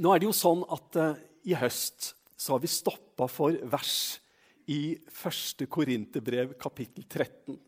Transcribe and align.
Nå 0.00 0.14
er 0.14 0.22
det 0.22 0.30
jo 0.30 0.32
sånn 0.32 0.62
at 0.72 0.96
uh, 0.96 1.18
i 1.44 1.52
høst 1.60 2.14
så 2.40 2.54
har 2.54 2.62
vi 2.62 2.70
stoppa 2.72 3.26
for 3.28 3.52
vers 3.68 4.16
i 4.70 4.94
1. 4.96 5.66
Korinterbrev 5.68 6.54
kapittel 6.60 7.04
13. 7.04 7.58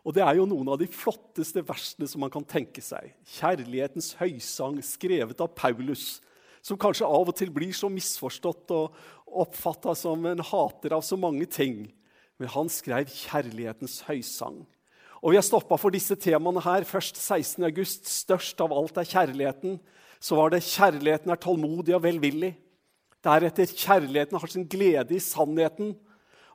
Og 0.00 0.16
det 0.16 0.24
er 0.24 0.38
jo 0.38 0.46
noen 0.48 0.70
av 0.72 0.78
de 0.80 0.88
flotteste 0.88 1.60
versene 1.68 2.08
som 2.08 2.24
man 2.24 2.32
kan 2.32 2.46
tenke 2.48 2.80
seg. 2.80 3.12
Kjærlighetens 3.36 4.14
høysang 4.22 4.80
skrevet 4.86 5.44
av 5.44 5.52
Paulus, 5.52 6.22
som 6.64 6.80
kanskje 6.80 7.04
av 7.04 7.28
og 7.28 7.36
til 7.36 7.52
blir 7.52 7.76
så 7.76 7.92
misforstått 7.92 8.72
og 8.72 8.96
oppfatta 9.44 9.92
som 9.98 10.24
en 10.32 10.40
hater 10.40 10.96
av 10.96 11.04
så 11.04 11.20
mange 11.20 11.44
ting. 11.44 11.90
Men 12.40 12.54
han 12.56 12.72
skrev 12.72 13.12
kjærlighetens 13.12 14.00
høysang. 14.08 14.62
Og 15.20 15.34
Vi 15.34 15.36
har 15.36 15.44
stoppa 15.44 15.76
for 15.76 15.92
disse 15.92 16.16
temaene 16.16 16.64
her. 16.64 16.88
Først 16.88 17.20
16. 17.20 17.68
august. 17.68 18.08
Størst 18.08 18.64
av 18.64 18.72
alt 18.72 18.96
er 18.96 19.12
kjærligheten. 19.12 19.76
Så 20.20 20.36
var 20.36 20.50
det 20.50 20.62
'Kjærligheten 20.62 21.30
er 21.30 21.36
tålmodig 21.36 21.94
og 21.94 22.04
velvillig'. 22.04 22.54
Deretter 23.24 23.66
'Kjærligheten 23.66 24.38
har 24.38 24.46
sin 24.46 24.68
glede 24.68 25.14
i 25.14 25.18
sannheten'. 25.18 25.96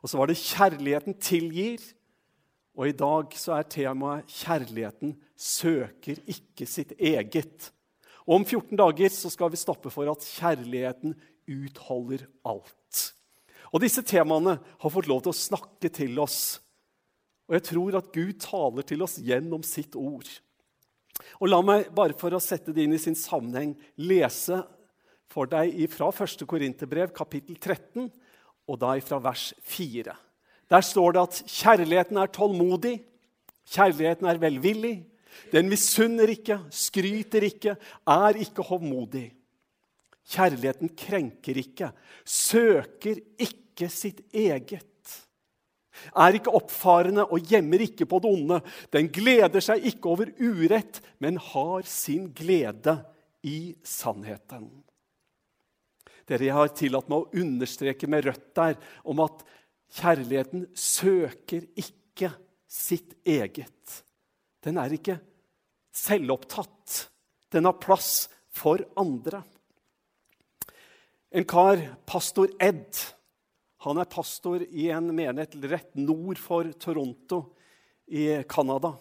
Og 0.01 0.09
så 0.09 0.17
var 0.17 0.25
det 0.25 0.37
'Kjærligheten 0.37 1.15
tilgir'. 1.19 1.93
Og 2.77 2.87
i 2.87 2.91
dag 2.91 3.25
så 3.33 3.53
er 3.53 3.63
temaet 3.63 4.25
'Kjærligheten 4.27 5.15
søker 5.35 6.15
ikke 6.27 6.65
sitt 6.65 6.93
eget'. 6.99 7.71
Og 8.27 8.35
Om 8.35 8.45
14 8.45 8.77
dager 8.77 9.09
så 9.13 9.29
skal 9.29 9.51
vi 9.53 9.61
stoppe 9.61 9.91
for 9.93 10.09
at 10.09 10.25
kjærligheten 10.25 11.13
utholder 11.47 12.25
alt. 12.45 13.11
Og 13.73 13.81
Disse 13.81 14.01
temaene 14.01 14.57
har 14.81 14.93
fått 14.93 15.09
lov 15.09 15.21
til 15.21 15.33
å 15.33 15.37
snakke 15.37 15.91
til 15.93 16.17
oss. 16.19 16.59
Og 17.45 17.57
jeg 17.57 17.67
tror 17.69 17.99
at 17.99 18.09
Gud 18.13 18.39
taler 18.41 18.87
til 18.87 19.05
oss 19.05 19.19
gjennom 19.21 19.61
sitt 19.63 19.95
ord. 19.95 20.25
Og 21.39 21.49
La 21.49 21.61
meg 21.65 21.89
bare 21.95 22.15
for 22.17 22.33
å 22.35 22.43
sette 22.43 22.73
det 22.75 22.85
inn 22.85 22.95
i 22.95 23.01
sin 23.01 23.17
sammenheng 23.17 23.73
lese 24.01 24.61
for 25.31 25.49
deg 25.51 25.75
fra 25.91 26.11
1. 26.11 26.45
Korinterbrev, 26.47 27.11
kapittel 27.15 27.57
13, 27.59 28.07
og 28.65 28.79
da 28.81 28.93
fra 29.03 29.19
vers 29.23 29.49
4. 29.67 30.15
Der 30.71 30.85
står 30.85 31.15
det 31.15 31.23
at 31.23 31.41
kjærligheten 31.43 32.17
er 32.17 32.31
tålmodig, 32.33 32.95
kjærligheten 33.69 34.29
er 34.29 34.41
velvillig. 34.41 34.95
Den 35.51 35.69
misunner 35.69 36.31
ikke, 36.31 36.61
skryter 36.73 37.43
ikke, 37.45 37.75
er 38.07 38.39
ikke 38.41 38.65
hovmodig. 38.65 39.27
Kjærligheten 40.25 40.89
krenker 40.97 41.59
ikke, 41.61 41.91
søker 42.25 43.19
ikke 43.37 43.91
sitt 43.93 44.23
eget 44.33 44.87
er 46.15 46.37
ikke 46.37 46.53
oppfarende 46.55 47.25
og 47.27 47.51
gjemmer 47.51 47.83
ikke 47.85 48.07
på 48.09 48.19
det 48.23 48.31
onde. 48.31 48.59
Den 48.93 49.09
gleder 49.13 49.63
seg 49.63 49.85
ikke 49.91 50.11
over 50.11 50.31
urett, 50.39 51.01
men 51.23 51.39
har 51.51 51.85
sin 51.89 52.29
glede 52.35 52.97
i 53.45 53.75
sannheten. 53.85 54.69
Dere, 56.25 56.45
Jeg 56.47 56.57
har 56.57 56.73
tillatt 56.73 57.09
meg 57.09 57.21
å 57.21 57.41
understreke 57.41 58.09
med 58.09 58.25
rødt 58.25 58.47
der 58.57 58.77
om 59.05 59.21
at 59.21 59.43
kjærligheten 59.95 60.65
søker 60.73 61.67
ikke 61.77 62.31
sitt 62.67 63.13
eget. 63.25 64.01
Den 64.65 64.79
er 64.81 64.95
ikke 64.97 65.19
selvopptatt. 65.93 67.05
Den 67.53 67.69
har 67.69 67.77
plass 67.77 68.25
for 68.49 68.81
andre. 68.97 69.43
En 71.35 71.45
kar, 71.45 71.81
pastor 72.07 72.49
Ed, 72.63 72.95
han 73.85 74.01
er 74.01 74.09
pastor 74.09 74.63
i 74.65 74.87
en 74.89 75.11
menighet 75.13 75.53
rett 75.69 75.91
nord 75.99 76.39
for 76.41 76.71
Toronto 76.81 77.43
i 78.09 78.41
Canada. 78.49 78.95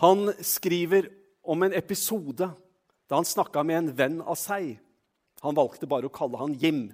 Han 0.00 0.30
skriver 0.40 1.10
om 1.44 1.66
en 1.66 1.76
episode 1.76 2.48
da 3.08 3.18
han 3.18 3.28
snakka 3.28 3.64
med 3.66 3.78
en 3.78 3.90
venn 3.98 4.18
av 4.24 4.38
seg. 4.40 4.78
Han 5.44 5.56
valgte 5.56 5.88
bare 5.90 6.08
å 6.08 6.12
kalle 6.12 6.40
han 6.40 6.56
Jim, 6.56 6.86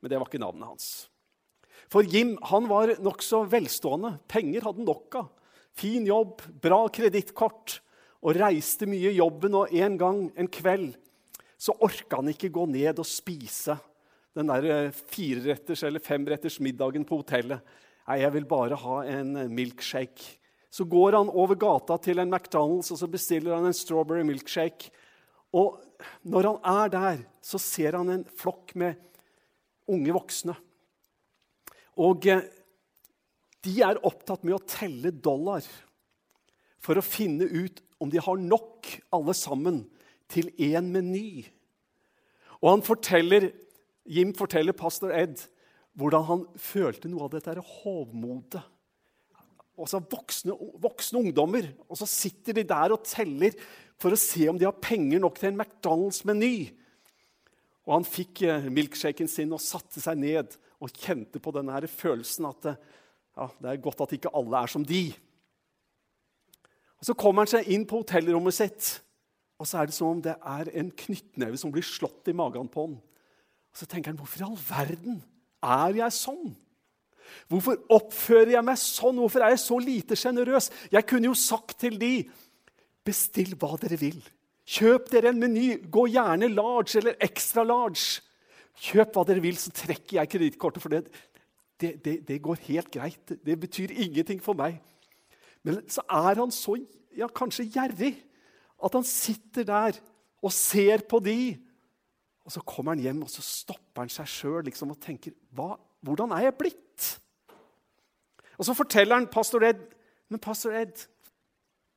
men 0.00 0.12
det 0.12 0.20
var 0.20 0.28
ikke 0.28 0.42
navnet 0.42 0.68
hans. 0.68 0.88
For 1.90 2.04
Jim 2.04 2.36
han 2.52 2.68
var 2.68 2.94
nokså 3.00 3.46
velstående. 3.50 4.18
Penger 4.28 4.68
hadde 4.68 4.82
han 4.82 4.90
nok 4.92 5.20
av. 5.22 5.30
Fin 5.72 6.04
jobb, 6.04 6.42
bra 6.60 6.84
kredittkort 6.92 7.80
og 8.20 8.36
reiste 8.36 8.88
mye 8.90 9.08
i 9.12 9.18
jobben. 9.18 9.56
Og 9.56 9.72
en 9.72 9.96
gang 10.00 10.24
en 10.36 10.50
kveld 10.52 10.98
så 11.60 11.74
orka 11.80 12.20
han 12.20 12.32
ikke 12.32 12.52
gå 12.52 12.66
ned 12.68 13.00
og 13.00 13.08
spise 13.08 13.76
den 14.36 14.50
der 14.50 14.66
eh, 14.70 14.98
fireretters 15.10 15.82
eller 15.86 16.02
femretters 16.02 16.60
middagen 16.62 17.06
på 17.06 17.20
hotellet. 17.22 17.64
Nei, 18.06 18.20
jeg 18.22 18.34
vil 18.36 18.46
bare 18.50 18.78
ha 18.78 19.00
en 19.10 19.36
eh, 19.36 19.50
milkshake. 19.50 20.36
Så 20.70 20.86
går 20.86 21.16
han 21.18 21.32
over 21.34 21.58
gata 21.58 21.96
til 21.98 22.22
en 22.22 22.30
McDonald's 22.30 22.92
og 22.94 23.00
så 23.00 23.08
bestiller 23.10 23.56
han 23.56 23.66
en 23.66 23.76
strawberry 23.76 24.22
milkshake. 24.26 24.92
Og 25.50 25.80
når 26.22 26.46
han 26.46 26.58
er 26.86 26.92
der, 26.94 27.22
så 27.42 27.58
ser 27.58 27.98
han 27.98 28.12
en 28.12 28.24
flokk 28.38 28.76
med 28.78 28.98
unge 29.90 30.14
voksne. 30.14 30.54
Og 32.00 32.26
eh, 32.30 32.46
de 33.66 33.76
er 33.84 34.00
opptatt 34.06 34.46
med 34.46 34.56
å 34.56 34.64
telle 34.64 35.12
dollar 35.12 35.66
for 36.80 36.96
å 36.96 37.04
finne 37.04 37.44
ut 37.44 37.82
om 38.00 38.08
de 38.08 38.22
har 38.22 38.38
nok, 38.40 38.88
alle 39.12 39.34
sammen, 39.36 39.82
til 40.30 40.48
én 40.62 40.86
meny. 40.94 41.42
Og 42.62 42.70
han 42.70 42.84
forteller 42.86 43.50
Jim 44.10 44.34
forteller 44.36 44.76
pastor 44.76 45.14
Ed 45.14 45.38
hvordan 45.98 46.26
han 46.26 46.44
følte 46.58 47.10
noe 47.10 47.26
av 47.26 47.34
dette 47.34 47.54
hovmodet. 47.82 48.62
Altså 49.80 50.02
voksne, 50.04 50.54
voksne, 50.82 51.22
ungdommer. 51.22 51.70
Og 51.88 51.98
så 51.98 52.08
sitter 52.08 52.58
de 52.58 52.66
der 52.68 52.92
og 52.94 53.04
teller 53.06 53.54
for 54.00 54.12
å 54.12 54.20
se 54.20 54.46
om 54.50 54.58
de 54.60 54.68
har 54.68 54.76
penger 54.82 55.22
nok 55.22 55.38
til 55.40 55.50
en 55.50 55.60
McDonald's-meny. 55.60 56.54
Og 57.88 57.94
han 57.96 58.06
fikk 58.06 58.42
eh, 58.46 58.68
milkshaken 58.72 59.30
sin 59.30 59.54
og 59.56 59.62
satte 59.64 60.02
seg 60.02 60.20
ned 60.20 60.56
og 60.80 60.92
kjente 60.96 61.40
på 61.42 61.52
denne 61.56 61.80
følelsen 61.88 62.48
at 62.50 62.70
eh, 62.72 62.80
ja, 63.36 63.48
det 63.62 63.72
er 63.72 63.84
godt 63.84 64.04
at 64.04 64.16
ikke 64.16 64.32
alle 64.36 64.60
er 64.60 64.72
som 64.72 64.84
de. 64.86 65.04
Og 67.00 67.08
Så 67.08 67.16
kommer 67.16 67.46
han 67.46 67.52
seg 67.54 67.70
inn 67.72 67.86
på 67.88 68.02
hotellrommet 68.02 68.56
sitt, 68.56 68.90
og 69.60 69.68
så 69.68 69.80
er 69.80 69.88
det 69.88 69.96
som 69.96 70.12
om 70.12 70.20
det 70.24 70.34
er 70.36 70.68
en 70.76 70.90
knyttneve 70.92 71.56
som 71.60 71.72
blir 71.72 71.84
slått 71.86 72.28
i 72.28 72.36
magen 72.36 72.68
på 72.68 72.84
han. 72.84 72.98
Og 73.70 73.80
så 73.82 73.86
tenker 73.86 74.12
han, 74.12 74.18
hvorfor 74.18 74.42
i 74.42 74.48
all 74.48 74.58
verden 74.68 75.20
er 75.62 75.96
jeg 76.02 76.16
sånn? 76.16 76.52
Hvorfor 77.50 77.78
oppfører 77.94 78.56
jeg 78.56 78.66
meg 78.66 78.78
sånn? 78.80 79.18
Hvorfor 79.22 79.44
er 79.44 79.54
jeg 79.54 79.62
så 79.62 79.78
lite 79.82 80.18
sjenerøs? 80.18 80.70
Jeg 80.90 81.06
kunne 81.08 81.30
jo 81.30 81.36
sagt 81.38 81.78
til 81.84 81.98
de, 82.00 82.14
bestill 83.06 83.54
hva 83.58 83.76
dere 83.80 83.98
vil. 84.00 84.18
Kjøp 84.70 85.08
dere 85.12 85.32
en 85.32 85.40
meny. 85.40 85.68
Gå 85.90 86.06
gjerne 86.12 86.50
large 86.52 86.98
eller 87.00 87.18
extra 87.22 87.64
large. 87.66 88.20
Kjøp 88.80 89.16
hva 89.16 89.24
dere 89.28 89.42
vil, 89.44 89.58
så 89.58 89.72
trekker 89.74 90.20
jeg 90.20 90.32
kredittkortet. 90.34 90.82
For 90.82 90.94
det, 90.94 91.02
det, 91.80 91.94
det, 92.04 92.16
det, 92.28 92.38
går 92.42 92.62
helt 92.68 92.90
greit. 92.94 93.34
Det 93.46 93.56
betyr 93.60 93.94
ingenting 93.94 94.42
for 94.42 94.58
meg. 94.58 94.78
Men 95.66 95.82
så 95.90 96.04
er 96.06 96.40
han 96.40 96.52
så 96.54 96.76
ja, 97.16 97.28
kanskje 97.28 97.68
gjerrig 97.68 98.14
at 98.80 98.94
han 98.96 99.04
sitter 99.04 99.66
der 99.68 99.98
og 100.40 100.54
ser 100.56 101.02
på 101.08 101.20
de 101.20 101.58
og 102.50 102.56
Så 102.56 102.66
kommer 102.66 102.96
han 102.96 103.04
hjem 103.04 103.22
og 103.22 103.30
så 103.30 103.44
stopper 103.46 104.02
han 104.02 104.10
seg 104.10 104.26
sjøl 104.26 104.64
liksom, 104.66 104.90
og 104.90 104.98
tenker 104.98 105.36
hvordan 105.54 106.32
er 106.34 106.48
jeg 106.48 106.58
blitt? 106.58 107.08
Og 108.58 108.66
Så 108.66 108.74
forteller 108.74 109.20
han 109.20 109.30
pastor 109.30 109.62
Ed 109.68 109.84
men 110.30 110.38
pastor 110.38 110.74
Ed, 110.78 110.94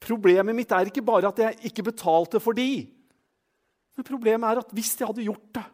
problemet 0.01 0.57
mitt 0.57 0.71
er 0.73 0.89
ikke 0.89 1.05
bare 1.05 1.29
at 1.29 1.39
jeg 1.39 1.69
ikke 1.69 1.85
betalte 1.91 2.41
for 2.41 2.57
de. 2.57 2.87
Men 3.93 4.07
problemet 4.07 4.49
er 4.49 4.61
at 4.63 4.73
hvis 4.73 4.95
jeg 4.97 5.05
hadde 5.05 5.25
gjort 5.27 5.51
det, 5.59 5.65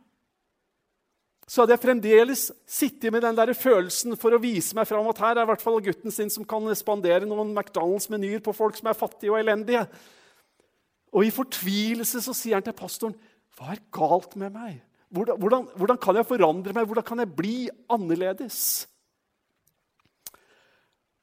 så 1.49 1.63
hadde 1.63 1.73
jeg 1.73 1.81
fremdeles 1.81 2.41
sittet 2.69 3.13
med 3.15 3.23
den 3.25 3.37
der 3.39 3.55
følelsen 3.57 4.13
for 4.21 4.35
å 4.35 4.41
vise 4.43 4.75
meg 4.77 4.85
fram 4.85 5.07
at 5.09 5.21
her 5.23 5.39
er 5.39 5.47
i 5.47 5.49
hvert 5.49 5.63
fall 5.63 5.79
gutten 5.81 6.13
sin 6.13 6.29
som 6.29 6.45
kan 6.45 6.67
spandere 6.77 7.25
noen 7.25 7.55
McDonald's-menyer 7.55 8.43
på 8.45 8.53
folk 8.53 8.77
som 8.77 8.91
er 8.91 8.99
fattige 8.99 9.31
og 9.33 9.39
elendige. 9.39 9.87
Og 11.09 11.25
i 11.25 11.33
fortvilelse 11.33 12.21
så 12.21 12.35
sier 12.37 12.59
han 12.59 12.67
til 12.67 12.77
pastoren 12.77 13.15
hva 13.59 13.73
er 13.73 13.81
galt 13.91 14.37
med 14.39 14.55
meg? 14.55 14.79
Hvordan, 15.11 15.39
hvordan, 15.41 15.67
hvordan, 15.75 15.97
kan 15.99 16.15
jeg 16.15 16.27
forandre 16.29 16.73
meg? 16.75 16.85
Hvordan 16.87 17.05
kan 17.05 17.19
jeg 17.19 17.35
bli 17.35 17.55
annerledes? 17.91 18.87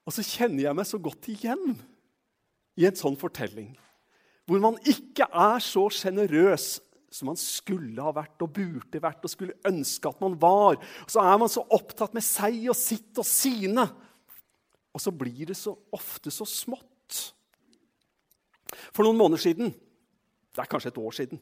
Og 0.06 0.14
så 0.14 0.24
kjenner 0.26 0.66
jeg 0.66 0.76
meg 0.76 0.88
så 0.88 1.00
godt 1.02 1.30
igjen 1.32 1.78
i 2.76 2.84
en 2.86 2.98
sånn 2.98 3.16
fortelling. 3.18 3.70
Hvor 4.46 4.60
man 4.62 4.76
ikke 4.86 5.26
er 5.32 5.62
så 5.64 5.86
sjenerøs 5.90 6.76
som 7.16 7.30
man 7.30 7.38
skulle 7.40 8.02
ha 8.04 8.12
vært 8.14 8.42
og 8.44 8.52
burde 8.58 9.00
vært 9.00 9.24
og 9.24 9.32
skulle 9.32 9.56
ønske 9.66 10.10
at 10.10 10.20
man 10.20 10.36
var. 10.38 10.76
Og 10.76 11.10
så 11.10 11.24
er 11.24 11.40
man 11.40 11.50
så 11.50 11.64
opptatt 11.72 12.14
med 12.14 12.26
seg 12.26 12.66
og 12.68 12.76
sitt 12.76 13.16
og 13.16 13.26
sine. 13.26 13.86
Og 14.92 15.02
så 15.02 15.14
blir 15.14 15.48
det 15.48 15.56
så 15.56 15.72
ofte 15.96 16.32
så 16.34 16.44
smått. 16.48 17.22
For 18.92 19.06
noen 19.06 19.18
måneder 19.18 19.40
siden, 19.40 19.72
det 20.52 20.62
er 20.62 20.68
kanskje 20.68 20.92
et 20.92 21.00
år 21.00 21.14
siden, 21.16 21.40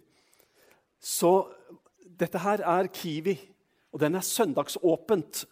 så 1.04 1.34
dette 2.00 2.40
her 2.40 2.62
er 2.64 2.88
Kiwi, 2.92 3.34
og 3.92 4.00
den 4.02 4.16
er 4.16 4.24
søndagsåpent. 4.24 5.44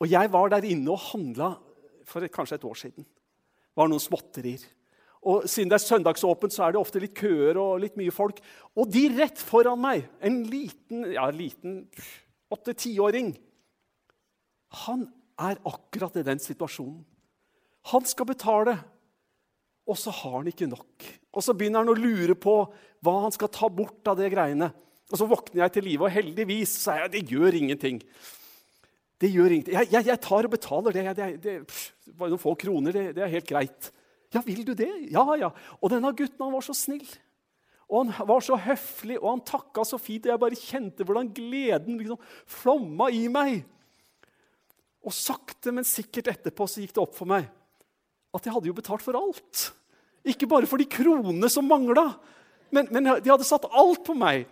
Og 0.00 0.10
jeg 0.10 0.30
var 0.32 0.52
der 0.52 0.66
inne 0.68 0.94
og 0.94 1.02
handla 1.10 1.54
for 2.06 2.24
kanskje 2.32 2.60
et 2.60 2.66
år 2.68 2.78
siden. 2.78 3.04
Det 3.04 3.82
var 3.82 3.90
noen 3.90 4.02
småtterier. 4.02 4.62
Og 5.24 5.48
siden 5.48 5.70
det 5.72 5.78
er 5.78 5.86
søndagsåpent, 5.86 6.52
så 6.52 6.66
er 6.66 6.74
det 6.74 6.80
ofte 6.80 7.00
litt 7.00 7.16
køer 7.16 7.56
og 7.60 7.80
litt 7.82 7.96
mye 7.96 8.12
folk. 8.12 8.38
Og 8.76 8.90
de 8.92 9.06
rett 9.16 9.40
foran 9.40 9.80
meg, 9.80 10.04
en 10.20 10.42
liten 10.50 11.08
ja, 11.14 11.26
liten 11.32 11.86
åtte-tiåring, 12.52 13.32
han 14.84 15.06
er 15.40 15.60
akkurat 15.66 16.20
i 16.20 16.26
den 16.26 16.42
situasjonen. 16.42 17.00
Han 17.90 18.04
skal 18.08 18.28
betale, 18.28 18.76
og 19.84 19.98
så 20.00 20.12
har 20.14 20.38
han 20.38 20.48
ikke 20.48 20.68
nok. 20.70 21.08
Og 21.34 21.44
så 21.44 21.54
begynner 21.56 21.82
han 21.82 21.92
å 21.92 21.98
lure 21.98 22.36
på 22.38 22.54
hva 23.04 23.14
han 23.26 23.34
skal 23.34 23.50
ta 23.52 23.68
bort 23.68 24.08
av 24.08 24.16
det 24.16 24.30
greiene. 24.32 24.70
Og 25.12 25.20
så 25.20 25.28
våkner 25.28 25.64
jeg 25.64 25.74
til 25.74 25.86
live, 25.90 26.06
og 26.06 26.14
heldigvis 26.14 26.78
så 26.80 26.94
er 26.94 27.02
jeg, 27.04 27.12
det 27.12 27.34
gjør 27.34 27.58
ingenting. 27.58 27.98
Det 29.20 29.28
gjør 29.30 29.52
ingenting. 29.52 29.76
Jeg, 29.76 29.90
jeg, 29.92 30.06
jeg 30.08 30.22
tar 30.24 30.48
og 30.48 30.54
betaler 30.54 30.96
det. 30.96 31.04
det, 31.18 31.28
det 31.44 32.14
bare 32.16 32.32
noen 32.32 32.40
få 32.40 32.54
kroner, 32.60 32.96
det, 32.96 33.04
det, 33.18 33.26
er 33.26 33.34
helt 33.36 33.50
greit. 33.50 33.90
Ja, 34.32 34.40
vil 34.46 34.64
du 34.66 34.72
det? 34.78 34.88
Ja, 35.12 35.26
ja. 35.38 35.52
Og 35.80 35.92
denne 35.92 36.14
gutten 36.16 36.40
han 36.46 36.54
var 36.56 36.64
så 36.64 36.76
snill. 36.76 37.04
Og 37.84 38.08
han 38.08 38.30
var 38.30 38.40
så 38.42 38.56
høflig, 38.56 39.18
og 39.20 39.28
han 39.28 39.44
takka 39.44 39.84
så 39.86 40.00
fint. 40.00 40.24
Og 40.24 40.32
jeg 40.32 40.42
bare 40.46 40.58
kjente 40.58 41.04
hvordan 41.04 41.28
gleden 41.36 42.00
liksom 42.00 42.24
flomma 42.56 43.10
i 43.12 43.26
meg. 43.28 43.60
Og 45.04 45.12
sakte, 45.12 45.74
men 45.76 45.84
sikkert 45.84 46.32
etterpå 46.32 46.64
så 46.64 46.80
gikk 46.80 46.96
det 46.96 47.04
opp 47.04 47.14
for 47.20 47.28
meg 47.28 47.52
at 48.34 48.46
jeg 48.46 48.54
hadde 48.54 48.70
jo 48.70 48.76
betalt 48.76 49.04
for 49.04 49.16
alt. 49.18 49.64
Ikke 50.24 50.48
bare 50.50 50.68
for 50.68 50.80
de 50.80 50.88
kronene 50.88 51.50
som 51.52 51.66
mangla, 51.68 52.08
men, 52.74 52.88
men, 52.90 53.10
de 53.22 53.30
hadde 53.30 53.46
satt 53.46 53.66
alt 53.70 54.02
på 54.06 54.16
meg. 54.18 54.48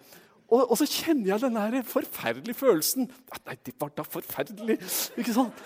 Og, 0.52 0.67
og 0.67 0.76
så 0.79 0.87
kjenner 0.87 1.32
jeg 1.32 1.43
den 1.46 1.56
der 1.56 1.87
forferdelige 1.88 2.58
følelsen. 2.58 3.08
Nei, 3.46 3.56
det 3.64 3.75
var 3.81 3.90
da 3.96 4.05
forferdelig. 4.06 4.76
Ikke 5.19 5.34
sant? 5.34 5.64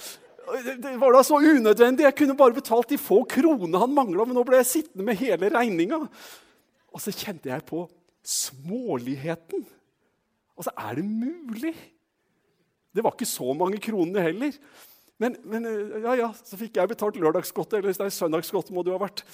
Det 0.78 0.92
var 1.02 1.16
da 1.16 1.24
så 1.26 1.40
unødvendig. 1.42 2.06
Jeg 2.06 2.16
kunne 2.20 2.36
bare 2.38 2.54
betalt 2.54 2.92
de 2.92 2.98
få 3.00 3.24
kronene 3.28 3.82
han 3.82 3.94
mangla, 3.94 4.24
men 4.24 4.38
nå 4.38 4.44
ble 4.46 4.60
jeg 4.60 4.70
sittende 4.70 5.08
med 5.08 5.18
hele 5.18 5.50
regninga. 5.50 6.04
Og 6.94 7.02
så 7.02 7.12
kjente 7.12 7.50
jeg 7.50 7.66
på 7.66 7.82
småligheten. 8.26 9.66
Altså, 10.56 10.72
er 10.72 11.00
det 11.00 11.04
mulig? 11.04 11.74
Det 12.94 13.04
var 13.04 13.12
ikke 13.12 13.28
så 13.28 13.52
mange 13.58 13.82
kroner 13.82 14.30
heller. 14.30 14.54
Men, 15.22 15.36
men, 15.48 15.64
eh, 15.64 16.00
ja, 16.04 16.14
ja, 16.18 16.30
så 16.36 16.58
fikk 16.60 16.76
jeg 16.76 16.90
betalt 16.92 17.16
lørdagsgodteri, 17.20 17.80
eller 17.80 18.04
nei, 18.04 18.12
søndagsgodt 18.12 18.72
må 18.74 18.84
du 18.84 18.92
ha 18.92 19.00
vært. 19.00 19.24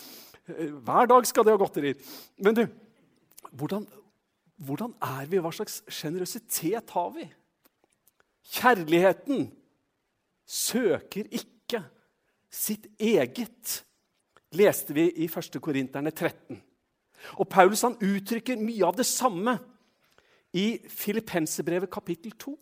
Eh, 0.46 0.70
hver 0.70 1.10
dag 1.10 1.26
skal 1.26 1.46
det 1.46 1.54
ha 1.54 1.60
godteri. 1.60 1.94
Men 2.42 2.58
du, 2.58 2.64
hvordan, 3.50 3.86
hvordan 4.62 4.94
er 5.02 5.26
vi? 5.30 5.40
Hva 5.42 5.50
slags 5.54 5.80
sjenerøsitet 5.90 6.94
har 6.94 7.10
vi? 7.16 7.26
Kjærligheten 8.52 9.48
søker 10.46 11.26
ikke 11.30 11.82
sitt 12.52 12.86
eget, 13.00 13.80
leste 14.52 14.94
vi 14.94 15.08
i 15.24 15.28
1. 15.30 15.58
Korinterne 15.62 16.12
13. 16.12 16.60
Og 17.40 17.48
Paulus 17.48 17.84
han 17.86 17.96
uttrykker 18.02 18.60
mye 18.60 18.84
av 18.86 18.98
det 18.98 19.06
samme 19.08 19.56
i 20.58 20.76
Filippenserbrevet 20.90 21.90
kapittel 21.90 22.34
2. 22.36 22.56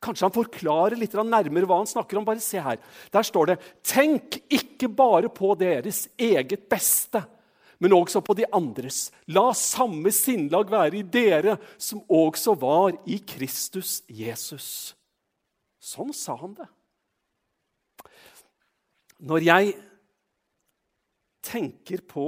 Kanskje 0.00 0.24
han 0.24 0.32
forklarer 0.32 0.96
litt 0.96 1.12
nærmere 1.12 1.68
hva 1.68 1.82
han 1.82 1.90
snakker 1.90 2.18
om. 2.18 2.24
Bare 2.24 2.40
se 2.40 2.60
her. 2.62 2.80
Der 3.12 3.26
står 3.26 3.52
det 3.52 3.58
Tenk 3.84 4.40
ikke 4.48 4.88
bare 4.88 5.28
på 5.28 5.52
deres 5.60 6.06
eget 6.16 6.64
beste, 6.72 7.22
men 7.80 7.96
også 7.96 8.22
på 8.24 8.36
de 8.38 8.48
andres. 8.56 9.10
La 9.28 9.50
samme 9.56 10.12
sinnlag 10.14 10.72
være 10.72 11.02
i 11.02 11.04
dere 11.04 11.58
som 11.76 12.00
også 12.08 12.56
var 12.60 12.96
i 13.04 13.20
Kristus 13.28 14.00
Jesus. 14.08 14.94
Sånn 15.80 16.12
sa 16.16 16.36
han 16.40 16.56
det. 16.56 16.68
Når 19.20 19.44
jeg 19.44 19.72
tenker 21.44 22.00
på 22.08 22.26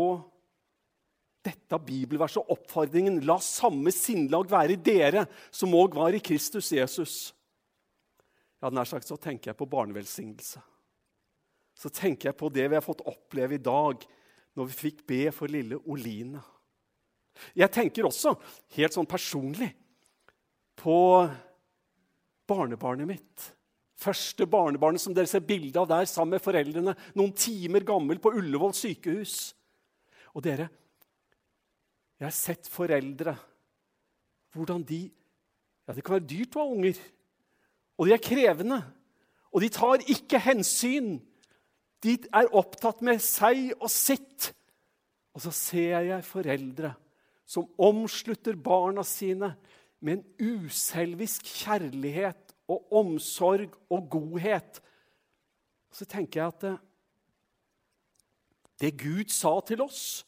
dette 1.43 1.79
bibelverset 1.83 2.43
og 2.43 2.59
oppfordringen 2.59 3.23
'La 3.25 3.39
samme 3.41 3.91
sinnlag 3.91 4.51
være 4.51 4.77
i 4.77 4.83
dere 4.83 5.27
som 5.51 5.73
òg 5.75 5.97
var 5.97 6.15
i 6.15 6.21
Kristus 6.21 6.71
Jesus', 6.73 7.33
ja, 8.63 8.71
nær 8.71 8.87
sagt 8.87 9.09
så 9.09 9.19
tenker 9.19 9.51
jeg 9.51 9.59
på 9.59 9.69
barnevelsignelse. 9.71 10.63
Så 11.75 11.91
tenker 11.91 12.31
jeg 12.31 12.39
på 12.39 12.51
det 12.53 12.69
vi 12.69 12.79
har 12.79 12.85
fått 12.85 13.03
oppleve 13.11 13.57
i 13.57 13.63
dag 13.63 14.05
når 14.55 14.69
vi 14.69 14.81
fikk 14.85 15.07
be 15.09 15.23
for 15.35 15.51
lille 15.51 15.81
Oline. 15.91 16.43
Jeg 17.57 17.73
tenker 17.73 18.07
også, 18.07 18.37
helt 18.77 18.95
sånn 18.95 19.09
personlig, 19.09 19.71
på 20.79 20.95
barnebarnet 22.49 23.09
mitt. 23.09 23.49
Første 24.03 24.47
barnebarnet 24.51 25.03
som 25.03 25.15
dere 25.15 25.31
ser 25.31 25.45
bilde 25.47 25.81
av 25.81 25.89
der 25.91 26.07
sammen 26.11 26.37
med 26.37 26.45
foreldrene. 26.45 26.95
Noen 27.19 27.33
timer 27.39 27.85
gammel 27.87 28.21
på 28.23 28.33
Ullevål 28.39 28.75
sykehus. 28.77 29.37
Og 30.35 30.45
dere, 30.45 30.69
jeg 32.19 32.27
har 32.29 32.37
sett 32.37 32.71
foreldre 32.71 33.35
hvordan 34.53 34.85
de 34.87 35.09
Ja, 35.83 35.97
det 35.97 36.05
kan 36.07 36.15
være 36.15 36.29
dyrt 36.31 36.55
å 36.55 36.63
ha 36.63 36.75
unger. 36.77 36.99
Og 38.03 38.09
de 38.09 38.17
er 38.17 38.23
krevende. 38.23 38.81
Og 39.55 39.63
de 39.63 39.69
tar 39.71 40.03
ikke 40.11 40.41
hensyn. 40.43 41.21
De 42.03 42.17
er 42.35 42.51
opptatt 42.51 42.99
med 43.07 43.23
seg 43.23 43.71
og 43.79 43.87
sitt. 43.93 44.49
Og 45.37 45.45
så 45.45 45.53
ser 45.55 46.09
jeg 46.09 46.27
foreldre 46.27 46.97
som 47.53 47.69
omslutter 47.79 48.57
barna 48.57 49.05
sine 49.07 49.53
med 50.03 50.19
en 50.19 50.67
uselvisk 50.67 51.47
kjærlighet 51.63 52.55
og 52.73 52.93
omsorg 53.03 53.77
og 53.93 54.09
godhet. 54.11 54.81
Og 55.93 56.01
så 56.01 56.09
tenker 56.09 56.41
jeg 56.41 56.49
at 56.49 56.65
det, 56.65 56.77
det 58.83 58.93
Gud 58.99 59.31
sa 59.31 59.59
til 59.69 59.85
oss, 59.85 60.25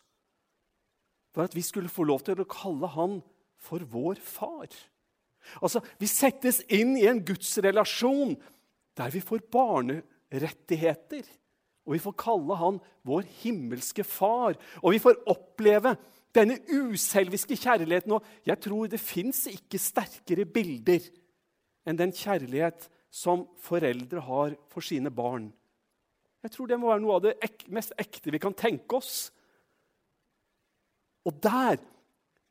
var 1.35 1.49
at 1.49 1.57
vi 1.57 1.65
skulle 1.67 1.91
få 1.91 2.07
lov 2.07 2.23
til 2.23 2.39
å 2.39 2.47
kalle 2.47 2.93
han 2.95 3.19
for 3.59 3.83
vår 3.91 4.21
far. 4.23 4.69
Altså, 5.61 5.83
Vi 5.99 6.07
settes 6.07 6.63
inn 6.69 6.97
i 6.97 7.07
en 7.11 7.23
gudsrelasjon 7.25 8.37
der 8.97 9.11
vi 9.11 9.21
får 9.21 9.47
barnerettigheter. 9.53 11.25
Og 11.85 11.97
vi 11.97 12.01
får 12.01 12.17
kalle 12.17 12.57
han 12.57 12.81
vår 13.05 13.27
himmelske 13.43 14.05
far. 14.05 14.57
Og 14.83 14.95
vi 14.95 15.03
får 15.03 15.21
oppleve 15.29 15.97
denne 16.35 16.57
uselviske 16.71 17.59
kjærligheten. 17.61 18.17
Og 18.17 18.47
jeg 18.47 18.61
tror 18.65 18.89
det 18.89 19.03
fins 19.03 19.45
ikke 19.51 19.81
sterkere 19.83 20.47
bilder 20.49 21.05
enn 21.85 21.99
den 22.01 22.15
kjærlighet 22.17 22.89
som 23.15 23.45
foreldre 23.63 24.23
har 24.25 24.57
for 24.73 24.83
sine 24.83 25.13
barn. 25.15 25.51
Jeg 26.45 26.53
tror 26.53 26.69
det 26.69 26.79
må 26.81 26.91
være 26.91 27.03
noe 27.05 27.17
av 27.19 27.25
det 27.25 27.37
ek 27.45 27.67
mest 27.73 27.95
ekte 28.01 28.33
vi 28.33 28.41
kan 28.43 28.57
tenke 28.57 28.99
oss. 28.99 29.29
Og 31.25 31.37
der 31.45 31.79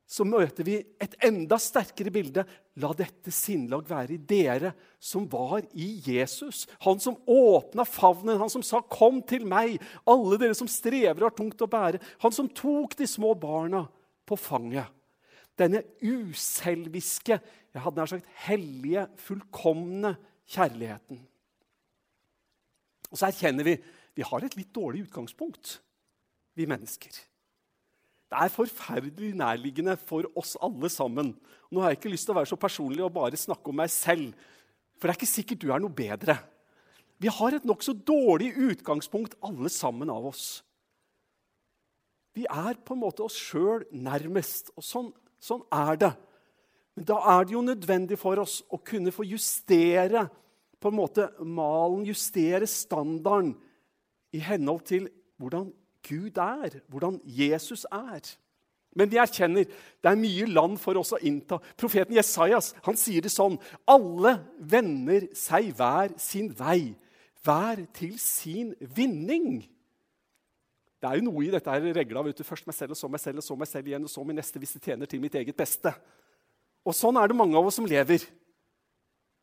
så 0.06 0.24
møter 0.28 0.66
vi 0.66 0.76
et 1.00 1.14
enda 1.24 1.56
sterkere 1.60 2.12
bilde. 2.12 2.44
La 2.82 2.90
dette 2.96 3.32
sinnlag 3.32 3.86
være 3.88 4.16
i 4.16 4.20
dere 4.20 4.74
som 5.00 5.24
var 5.32 5.64
i 5.72 5.88
Jesus. 6.04 6.66
Han 6.84 7.00
som 7.00 7.16
åpna 7.30 7.86
favnen, 7.88 8.38
han 8.38 8.52
som 8.52 8.62
sa 8.62 8.80
'Kom 8.80 9.22
til 9.22 9.46
meg', 9.46 9.80
alle 10.06 10.38
dere 10.38 10.54
som 10.54 10.68
strever 10.68 11.24
og 11.24 11.30
har 11.30 11.36
tungt 11.36 11.62
å 11.62 11.66
bære. 11.66 12.02
Han 12.20 12.32
som 12.32 12.48
tok 12.48 12.96
de 12.96 13.06
små 13.06 13.34
barna 13.34 13.88
på 14.26 14.36
fanget. 14.36 14.86
Denne 15.56 15.82
uselviske, 16.02 17.40
jeg 17.72 17.82
hadde 17.82 17.96
nær 17.96 18.06
sagt 18.06 18.26
hellige, 18.34 19.08
fullkomne 19.16 20.16
kjærligheten. 20.46 21.20
Og 23.10 23.18
så 23.18 23.26
erkjenner 23.26 23.64
vi 23.64 23.78
vi 24.14 24.22
har 24.22 24.44
et 24.44 24.56
litt 24.56 24.72
dårlig 24.74 25.08
utgangspunkt, 25.08 25.80
vi 26.54 26.66
mennesker. 26.66 27.10
Det 28.34 28.42
er 28.42 28.50
forferdelig 28.50 29.28
nærliggende 29.38 29.94
for 29.94 30.26
oss 30.34 30.56
alle 30.58 30.88
sammen. 30.90 31.28
Nå 31.70 31.82
har 31.82 31.92
jeg 31.92 32.00
ikke 32.00 32.10
lyst 32.10 32.26
til 32.26 32.34
å 32.34 32.40
være 32.40 32.50
så 32.50 32.56
personlig 32.58 33.04
og 33.06 33.12
bare 33.14 33.38
snakke 33.38 33.70
om 33.70 33.76
meg 33.78 33.92
selv. 33.94 34.32
For 34.98 35.06
det 35.06 35.12
er 35.12 35.18
ikke 35.20 35.30
sikkert 35.30 35.60
du 35.62 35.68
er 35.70 35.82
noe 35.84 35.94
bedre. 35.94 36.34
Vi 37.22 37.30
har 37.30 37.54
et 37.54 37.68
nokså 37.68 37.94
dårlig 37.94 38.50
utgangspunkt, 38.58 39.36
alle 39.38 39.70
sammen 39.70 40.10
av 40.10 40.26
oss. 40.32 40.64
Vi 42.34 42.42
er 42.50 42.74
på 42.82 42.96
en 42.96 43.04
måte 43.04 43.22
oss 43.22 43.36
sjøl 43.38 43.86
nærmest, 43.94 44.72
og 44.74 44.82
sånn, 44.82 45.12
sånn, 45.38 45.62
er 45.70 46.00
det. 46.02 46.10
Men 46.98 47.06
da 47.06 47.20
er 47.36 47.46
det 47.46 47.54
jo 47.54 47.62
nødvendig 47.62 48.18
for 48.18 48.42
oss 48.42 48.64
å 48.66 48.82
kunne 48.82 49.14
få 49.14 49.28
justere 49.30 50.26
på 50.82 50.90
en 50.90 50.98
måte 50.98 51.30
malen, 51.38 52.02
justere 52.10 52.66
standarden 52.66 53.54
i 54.34 54.42
henhold 54.42 54.82
til 54.90 55.06
hvordan 55.38 55.70
Gud 56.04 56.38
er, 56.40 56.80
hvordan 56.92 57.20
Jesus 57.24 57.86
er. 57.90 58.24
Men 58.94 59.10
vi 59.10 59.18
erkjenner 59.18 59.66
det 59.66 60.10
er 60.10 60.18
mye 60.18 60.46
land 60.46 60.78
for 60.82 60.98
oss 61.00 61.14
å 61.16 61.20
innta. 61.26 61.58
Profeten 61.78 62.14
Jesajas 62.14 62.72
han 62.84 62.98
sier 62.98 63.24
det 63.24 63.32
sånn 63.34 63.56
Alle 63.90 64.36
vender 64.58 65.26
seg 65.36 65.72
hver 65.74 66.14
sin 66.20 66.52
vei, 66.54 66.94
hver 67.42 67.82
til 67.96 68.14
sin 68.22 68.72
vinning. 68.94 69.64
Det 71.02 71.10
er 71.10 71.18
jo 71.18 71.26
noe 71.26 71.42
i 71.44 71.50
dette 71.52 71.68
her 71.68 71.84
regla. 71.92 72.22
vet 72.24 72.38
du, 72.38 72.46
Først 72.46 72.68
meg 72.70 72.76
selv, 72.76 72.94
og 72.94 72.96
så 72.96 73.10
meg 73.10 73.20
selv, 73.20 73.42
og 73.42 73.44
så 73.44 73.56
meg 73.58 73.68
selv 73.68 73.90
igjen, 73.90 74.06
og 74.06 74.12
så 74.12 74.22
min 74.24 74.38
neste 74.38 74.62
hvis 74.62 74.78
det 74.78 74.86
tjener 74.86 75.10
til 75.10 75.20
mitt 75.20 75.34
eget 75.36 75.58
beste. 75.58 75.92
Og 76.86 76.94
Sånn 76.96 77.18
er 77.20 77.28
det 77.28 77.36
mange 77.36 77.58
av 77.58 77.66
oss 77.66 77.76
som 77.80 77.88
lever. 77.88 78.24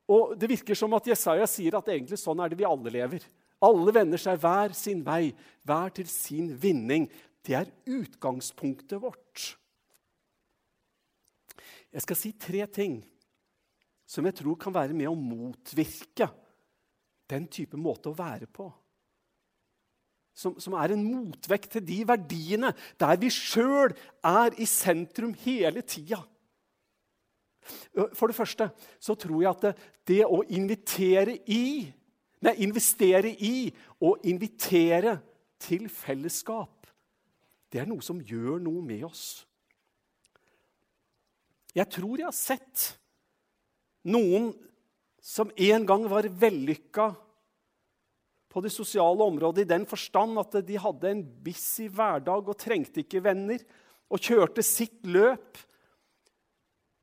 Og 0.10 0.34
Det 0.40 0.50
virker 0.50 0.80
som 0.80 0.94
at 0.98 1.12
Jesaja 1.12 1.46
sier 1.46 1.78
at 1.78 1.92
egentlig 1.92 2.18
sånn 2.18 2.40
er 2.42 2.50
det 2.50 2.58
vi 2.58 2.66
alle 2.66 2.94
lever. 2.96 3.28
Alle 3.62 3.94
vender 3.94 4.22
seg 4.22 4.40
hver 4.42 4.74
sin 4.78 5.04
vei, 5.06 5.32
hver 5.68 5.94
til 5.94 6.10
sin 6.10 6.56
vinning. 6.58 7.10
det 7.42 7.56
er 7.58 7.72
utgangspunktet 7.90 9.02
vårt. 9.02 9.58
Jeg 11.92 12.04
skal 12.06 12.16
si 12.16 12.32
tre 12.38 12.68
ting 12.70 13.00
som 14.06 14.28
jeg 14.28 14.36
tror 14.38 14.60
kan 14.60 14.76
være 14.76 14.94
med 14.94 15.10
å 15.10 15.18
motvirke 15.18 16.28
den 17.32 17.48
type 17.48 17.80
måte 17.80 18.12
å 18.12 18.18
være 18.18 18.46
på. 18.52 18.68
Som, 20.36 20.58
som 20.60 20.76
er 20.80 20.94
en 20.94 21.04
motvekt 21.04 21.74
til 21.76 21.84
de 21.88 22.02
verdiene 22.08 22.72
der 23.00 23.18
vi 23.20 23.32
sjøl 23.34 23.92
er 24.24 24.56
i 24.60 24.68
sentrum 24.70 25.34
hele 25.44 25.84
tida. 25.84 26.22
For 28.16 28.32
det 28.32 28.36
første 28.38 28.70
så 29.02 29.16
tror 29.20 29.42
jeg 29.42 29.52
at 29.52 29.66
det, 29.66 29.74
det 30.08 30.22
å 30.26 30.42
invitere 30.50 31.36
i 31.52 31.92
Nei, 32.42 32.56
investere 32.66 33.30
i 33.30 33.70
og 34.02 34.24
invitere 34.26 35.20
til 35.62 35.86
fellesskap, 35.94 36.88
det 37.72 37.84
er 37.84 37.88
noe 37.88 38.04
som 38.04 38.20
gjør 38.20 38.58
noe 38.60 38.82
med 38.84 39.06
oss. 39.08 39.26
Jeg 41.72 41.88
tror 41.94 42.20
jeg 42.20 42.28
har 42.28 42.36
sett 42.36 42.88
noen 44.12 44.50
som 45.22 45.52
en 45.54 45.86
gang 45.88 46.08
var 46.10 46.28
vellykka 46.28 47.12
på 48.52 48.64
det 48.66 48.74
sosiale 48.74 49.24
området 49.24 49.64
i 49.64 49.70
den 49.70 49.86
forstand 49.88 50.40
at 50.42 50.58
de 50.68 50.80
hadde 50.82 51.14
en 51.14 51.22
busy 51.46 51.88
hverdag 51.88 52.50
og 52.50 52.58
trengte 52.60 53.06
ikke 53.06 53.24
venner, 53.24 53.62
og 54.12 54.20
kjørte 54.20 54.64
sitt 54.66 55.06
løp 55.08 55.62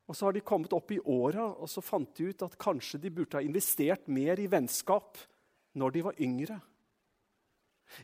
og 0.08 0.16
så 0.16 0.28
har 0.28 0.36
de 0.36 0.44
kommet 0.44 0.72
opp 0.72 0.92
i 0.94 1.00
åra 1.04 1.50
og 1.52 1.68
så 1.68 1.84
fant 1.84 2.08
de 2.16 2.30
ut 2.30 2.44
at 2.46 2.56
kanskje 2.60 3.00
de 3.02 3.12
burde 3.12 3.36
ha 3.36 3.44
investert 3.44 4.08
mer 4.08 4.40
i 4.40 4.48
vennskap 4.50 5.20
når 5.78 5.94
de 5.94 6.04
var 6.06 6.22
yngre. 6.24 6.56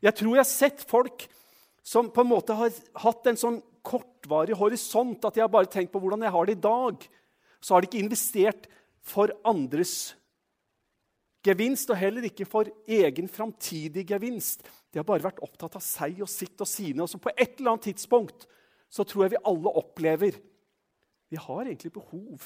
Jeg 0.05 0.17
tror 0.17 0.37
jeg 0.37 0.45
har 0.45 0.51
sett 0.51 0.85
folk 0.89 1.27
som 1.85 2.11
på 2.13 2.25
en 2.25 2.31
måte 2.31 2.57
har 2.57 2.73
hatt 3.05 3.29
en 3.29 3.41
sånn 3.41 3.59
kortvarig 3.85 4.57
horisont 4.57 5.25
at 5.25 5.37
de 5.37 5.43
har 5.45 5.53
bare 5.53 5.69
tenkt 5.73 5.93
på 5.93 6.01
hvordan 6.01 6.25
jeg 6.25 6.35
har 6.35 6.49
det 6.49 6.57
i 6.57 6.65
dag. 6.67 7.09
Så 7.61 7.75
har 7.75 7.83
de 7.83 7.91
ikke 7.91 8.05
investert 8.05 8.69
for 9.05 9.33
andres 9.45 10.15
gevinst, 11.45 11.91
og 11.93 12.01
heller 12.01 12.25
ikke 12.25 12.47
for 12.49 12.71
egen 12.89 13.29
framtidig 13.29 14.07
gevinst. 14.09 14.65
De 14.93 15.01
har 15.01 15.09
bare 15.09 15.27
vært 15.27 15.43
opptatt 15.45 15.77
av 15.77 15.85
seg 15.85 16.23
og 16.25 16.31
sitt 16.33 16.57
og 16.61 16.69
sine. 16.69 17.05
Og 17.05 17.11
så 17.11 17.21
på 17.21 17.33
et 17.35 17.59
eller 17.59 17.75
annet 17.75 17.91
tidspunkt 17.91 18.47
så 18.89 19.05
tror 19.05 19.27
jeg 19.27 19.35
vi 19.35 19.45
alle 19.51 19.73
opplever 19.81 20.39
vi 21.35 21.41
har 21.43 21.67
egentlig 21.67 21.91
behov 21.97 22.45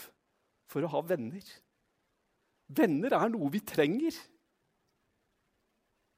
for 0.69 0.85
å 0.85 0.93
ha 0.95 1.03
venner. 1.05 1.45
Venner 2.69 3.17
er 3.19 3.29
noe 3.33 3.51
vi 3.53 3.61
trenger. 3.65 4.17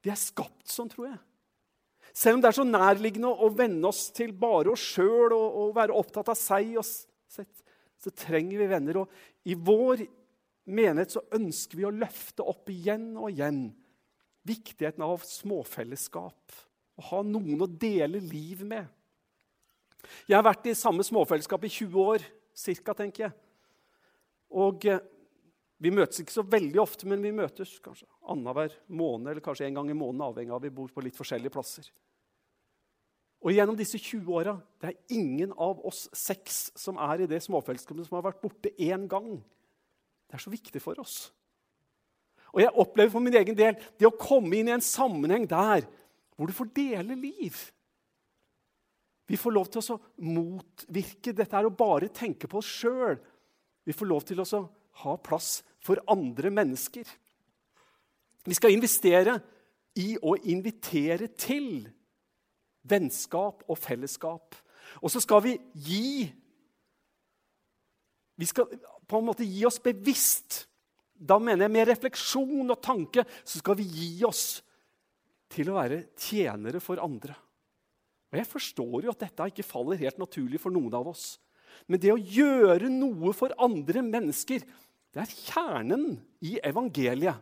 Vi 0.01 0.13
er 0.13 0.19
skapt 0.19 0.71
sånn, 0.71 0.91
tror 0.93 1.11
jeg. 1.11 1.19
Selv 2.15 2.39
om 2.39 2.43
det 2.43 2.51
er 2.51 2.59
så 2.59 2.67
nærliggende 2.67 3.31
å 3.31 3.51
venne 3.55 3.91
oss 3.91 4.09
til 4.15 4.33
bare 4.35 4.73
oss 4.73 4.87
sjøl 4.95 5.35
og, 5.35 5.59
og, 5.63 5.75
være 5.77 5.99
opptatt 5.99 6.31
av 6.33 6.39
seg, 6.39 6.73
og 6.81 6.87
sett, 6.87 7.63
så 8.01 8.15
trenger 8.15 8.63
vi 8.63 8.71
venner. 8.71 9.03
Og 9.03 9.51
I 9.51 9.59
vår 9.59 10.07
menighet 10.71 11.15
så 11.15 11.27
ønsker 11.37 11.79
vi 11.79 11.87
å 11.87 11.95
løfte 11.95 12.47
opp 12.47 12.71
igjen 12.73 13.13
og 13.17 13.31
igjen 13.35 13.63
viktigheten 14.47 15.05
av 15.07 15.27
småfellesskap. 15.27 16.59
Å 16.99 17.09
ha 17.13 17.23
noen 17.27 17.63
å 17.63 17.71
dele 17.71 18.23
liv 18.23 18.65
med. 18.67 18.87
Jeg 20.27 20.39
har 20.39 20.47
vært 20.47 20.71
i 20.71 20.79
samme 20.79 21.05
småfellesskap 21.07 21.67
i 21.67 21.73
20 21.83 22.15
år 22.15 22.31
cirka, 22.57 22.95
tenker 22.97 23.29
jeg. 23.29 23.35
Og 24.51 24.87
eh, 24.91 25.03
vi 25.81 25.93
møtes 25.95 26.21
ikke 26.21 26.35
så 26.35 26.45
veldig 26.45 26.81
ofte, 26.83 27.09
men 27.09 27.23
vi 27.25 27.33
møtes 27.33 27.79
kanskje 27.85 28.09
annenhver 28.29 28.75
måned 28.93 29.33
eller 29.33 29.45
kanskje 29.45 29.69
en 29.69 29.81
gang 29.81 29.91
i 29.93 29.97
måneden, 29.97 30.27
avhengig 30.27 30.55
av 30.55 30.65
vi 30.67 30.73
bor 30.75 30.91
på 30.93 31.05
litt 31.05 31.17
forskjellige 31.17 31.55
plasser. 31.55 31.89
Og 33.41 33.55
gjennom 33.57 33.79
disse 33.79 33.97
20 33.97 34.29
åra 34.37 34.59
det 34.83 34.91
er 34.91 35.17
ingen 35.17 35.55
av 35.57 35.81
oss 35.89 36.05
seks 36.13 36.67
som 36.77 37.01
er 37.01 37.25
i 37.25 37.31
det 37.31 37.41
småfellesskapet, 37.47 38.05
som 38.09 38.19
har 38.19 38.27
vært 38.29 38.43
borte 38.43 38.75
én 38.77 39.07
gang. 39.09 39.39
Det 40.29 40.37
er 40.37 40.45
så 40.45 40.53
viktig 40.53 40.83
for 40.85 41.01
oss. 41.01 41.31
Og 42.53 42.61
jeg 42.61 42.75
opplever 42.83 43.13
for 43.15 43.25
min 43.25 43.39
egen 43.41 43.57
del 43.57 43.79
det 43.97 44.09
å 44.09 44.17
komme 44.19 44.59
inn 44.59 44.69
i 44.69 44.75
en 44.75 44.85
sammenheng 44.85 45.47
der 45.49 45.87
hvor 46.37 46.51
du 46.51 46.57
får 46.57 46.73
dele 46.77 47.17
liv. 47.17 47.57
Vi 49.31 49.39
får 49.39 49.55
lov 49.55 49.69
til 49.71 49.93
å 49.95 49.99
motvirke 50.27 51.31
dette 51.37 51.55
er 51.55 51.69
å 51.69 51.71
bare 51.71 52.09
tenke 52.11 52.49
på 52.51 52.59
oss 52.59 52.71
sjøl. 52.81 53.15
Vi 53.87 53.95
får 53.95 54.09
lov 54.11 54.25
til 54.27 54.43
å 54.43 54.63
ha 55.05 55.13
plass 55.23 55.61
for 55.79 56.01
andre 56.11 56.51
mennesker. 56.51 57.07
Vi 58.43 58.57
skal 58.59 58.75
investere 58.75 59.37
i 60.01 60.17
å 60.19 60.35
invitere 60.51 61.29
til 61.39 61.85
vennskap 62.91 63.63
og 63.71 63.79
fellesskap. 63.79 64.57
Og 64.99 65.13
så 65.15 65.23
skal 65.23 65.45
vi 65.47 65.57
gi 65.75 66.31
Vi 68.41 68.47
skal 68.49 68.71
på 69.05 69.19
en 69.19 69.27
måte 69.27 69.45
gi 69.45 69.67
oss 69.69 69.77
bevisst. 69.85 70.63
Da 71.13 71.37
mener 71.37 71.67
jeg 71.67 71.75
med 71.75 71.91
refleksjon 71.91 72.73
og 72.73 72.81
tanke 72.81 73.27
så 73.45 73.61
skal 73.61 73.77
vi 73.77 73.85
gi 73.85 74.25
oss 74.25 74.63
til 75.53 75.69
å 75.69 75.77
være 75.77 76.07
tjenere 76.17 76.81
for 76.81 77.03
andre. 77.05 77.37
Og 78.31 78.39
Jeg 78.39 78.47
forstår 78.47 79.05
jo 79.05 79.13
at 79.13 79.23
dette 79.25 79.49
ikke 79.51 79.67
faller 79.67 79.99
helt 80.01 80.21
naturlig 80.21 80.61
for 80.63 80.75
noen 80.75 80.95
av 80.95 81.09
oss. 81.11 81.35
Men 81.91 82.01
det 82.03 82.13
å 82.15 82.21
gjøre 82.21 82.91
noe 82.93 83.33
for 83.35 83.55
andre 83.59 84.03
mennesker, 84.07 84.63
det 85.11 85.23
er 85.23 85.39
kjernen 85.51 86.21
i 86.47 86.57
evangeliet. 86.63 87.41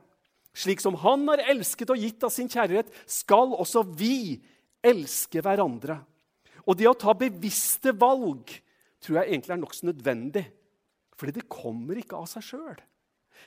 Slik 0.57 0.81
som 0.83 0.97
Han 1.05 1.27
har 1.29 1.45
elsket 1.53 1.93
og 1.93 2.01
gitt 2.01 2.25
av 2.25 2.33
sin 2.35 2.49
kjærlighet, 2.51 2.89
skal 3.07 3.53
også 3.55 3.85
vi 3.85 4.41
elske 4.85 5.43
hverandre. 5.45 6.01
Og 6.65 6.77
det 6.77 6.89
å 6.89 6.97
ta 6.99 7.15
bevisste 7.17 7.93
valg 7.97 8.51
tror 9.05 9.21
jeg 9.21 9.31
egentlig 9.31 9.55
er 9.55 9.61
nokså 9.61 9.89
nødvendig. 9.89 10.45
Fordi 11.19 11.35
det 11.39 11.51
kommer 11.51 11.99
ikke 12.01 12.19
av 12.19 12.29
seg 12.31 12.47
sjøl. 12.47 12.79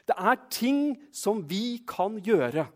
Det 0.07 0.15
er 0.15 0.39
ting 0.53 0.95
som 1.15 1.41
vi 1.47 1.81
kan 1.87 2.17
gjøre 2.23 2.67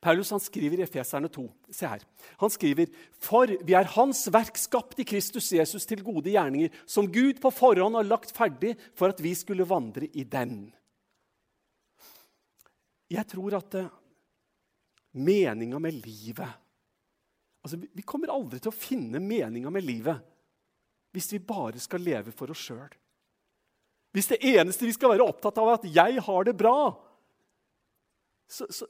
Paulus 0.00 0.30
han 0.34 0.42
skriver 0.42 0.80
i 0.80 0.84
Efeserne 0.86 1.30
2. 1.32 1.44
Se 1.74 1.88
her. 1.88 2.02
Han 2.42 2.52
skriver 2.52 2.90
For 3.20 3.50
vi 3.66 3.76
er 3.76 3.90
Hans 3.96 4.26
verk 4.32 4.58
skapt 4.60 5.00
i 5.00 5.06
Kristus 5.08 5.52
Jesus 5.52 5.86
til 5.88 6.04
gode 6.06 6.32
gjerninger, 6.32 6.72
som 6.86 7.10
Gud 7.10 7.40
på 7.42 7.52
forhånd 7.54 7.98
har 7.98 8.08
lagt 8.08 8.34
ferdig 8.36 8.76
for 8.98 9.12
at 9.12 9.22
vi 9.22 9.34
skulle 9.38 9.68
vandre 9.68 10.10
i 10.12 10.24
den. 10.24 10.68
Jeg 13.10 13.26
tror 13.26 13.58
at 13.58 13.74
uh, 13.74 13.90
meninga 15.18 15.80
med 15.82 15.96
livet 15.98 16.46
altså, 17.64 17.80
Vi 17.80 18.06
kommer 18.06 18.30
aldri 18.30 18.60
til 18.62 18.70
å 18.70 18.76
finne 18.76 19.18
meninga 19.18 19.72
med 19.74 19.86
livet 19.86 20.26
hvis 21.10 21.32
vi 21.32 21.40
bare 21.42 21.80
skal 21.82 22.04
leve 22.06 22.30
for 22.30 22.52
oss 22.54 22.60
sjøl. 22.68 22.90
Hvis 24.14 24.28
det 24.30 24.40
eneste 24.46 24.86
vi 24.86 24.94
skal 24.94 25.10
være 25.14 25.26
opptatt 25.26 25.58
av, 25.58 25.68
er 25.68 25.78
at 25.78 25.88
'jeg 25.90 26.22
har 26.22 26.44
det 26.44 26.56
bra', 26.56 26.94
så, 28.46 28.66
så, 28.70 28.86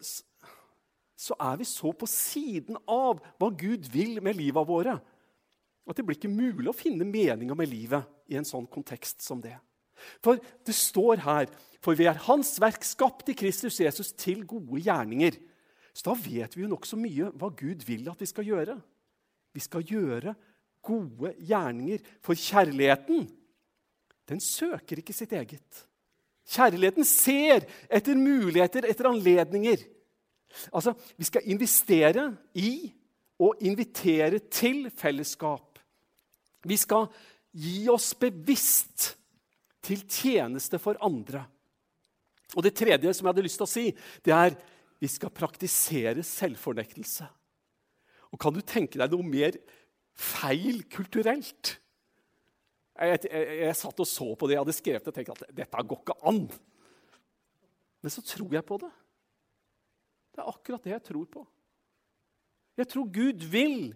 så 1.21 1.37
er 1.37 1.59
vi 1.61 1.67
så 1.69 1.93
på 1.93 2.09
siden 2.09 2.79
av 2.89 3.21
hva 3.37 3.51
Gud 3.53 3.91
vil 3.93 4.23
med 4.25 4.39
livet 4.39 4.69
våre, 4.69 4.97
at 5.91 5.99
det 5.99 6.05
blir 6.07 6.17
ikke 6.17 6.31
mulig 6.33 6.71
å 6.71 6.77
finne 6.77 7.05
meninga 7.05 7.57
med 7.59 7.69
livet 7.69 8.07
i 8.31 8.39
en 8.39 8.47
sånn 8.47 8.69
kontekst 8.71 9.25
som 9.25 9.43
det. 9.43 9.57
For 10.25 10.41
det 10.65 10.77
står 10.77 11.21
her 11.27 11.51
For 11.81 11.97
vi 11.97 12.05
er 12.05 12.19
Hans 12.27 12.59
verk, 12.61 12.85
skapt 12.85 13.31
i 13.33 13.35
Kristus 13.37 13.79
Jesus 13.81 14.11
til 14.13 14.43
gode 14.45 14.83
gjerninger. 14.85 15.39
Så 15.97 16.11
da 16.11 16.13
vet 16.13 16.53
vi 16.53 16.67
jo 16.67 16.69
nokså 16.69 16.99
mye 17.01 17.31
hva 17.41 17.49
Gud 17.57 17.87
vil 17.89 18.11
at 18.13 18.21
vi 18.21 18.29
skal 18.29 18.45
gjøre. 18.45 18.75
Vi 19.57 19.63
skal 19.65 19.87
gjøre 19.89 20.35
gode 20.85 21.33
gjerninger. 21.41 22.05
For 22.21 22.37
kjærligheten, 22.37 23.25
den 24.29 24.45
søker 24.45 25.01
ikke 25.01 25.17
sitt 25.17 25.33
eget. 25.33 25.81
Kjærligheten 26.53 27.09
ser 27.09 27.65
etter 27.89 28.21
muligheter, 28.21 28.85
etter 28.85 29.09
anledninger. 29.09 29.89
Altså, 30.73 30.95
Vi 31.17 31.25
skal 31.25 31.47
investere 31.51 32.37
i 32.55 32.93
og 33.41 33.57
invitere 33.65 34.39
til 34.39 34.91
fellesskap. 34.91 35.79
Vi 36.65 36.77
skal 36.77 37.09
gi 37.57 37.89
oss 37.89 38.13
bevisst 38.15 39.15
til 39.83 40.05
tjeneste 40.09 40.79
for 40.79 40.99
andre. 41.01 41.47
Og 42.57 42.63
Det 42.63 42.75
tredje 42.75 43.15
som 43.15 43.27
jeg 43.27 43.33
hadde 43.33 43.47
lyst 43.47 43.61
til 43.61 43.69
å 43.69 43.71
si, 43.71 43.87
det 44.25 44.35
er 44.35 44.57
vi 45.01 45.09
skal 45.09 45.33
praktisere 45.33 46.23
selvfornektelse. 46.27 47.29
Og 48.31 48.41
Kan 48.41 48.55
du 48.55 48.61
tenke 48.61 48.99
deg 49.01 49.11
noe 49.15 49.27
mer 49.27 49.57
feil 50.13 50.83
kulturelt? 50.91 51.79
Jeg, 53.01 53.23
jeg, 53.25 53.45
jeg, 53.63 53.77
satt 53.79 54.03
og 54.03 54.09
så 54.09 54.27
på 54.37 54.47
det 54.47 54.59
jeg 54.59 54.61
hadde 54.61 54.77
skrevet 54.77 55.07
og 55.09 55.15
tenkte 55.17 55.37
at 55.39 55.55
dette 55.57 55.85
går 55.89 56.03
ikke 56.03 56.19
an. 56.29 56.43
Men 58.05 58.13
så 58.13 58.25
tror 58.25 58.53
jeg 58.53 58.67
på 58.69 58.77
det. 58.83 58.91
Det 60.41 60.47
er 60.47 60.55
akkurat 60.57 60.85
det 60.87 60.93
jeg 60.95 61.03
tror 61.05 61.25
på. 61.29 61.43
Jeg 62.81 62.89
tror 62.89 63.09
Gud 63.13 63.43
vil 63.53 63.91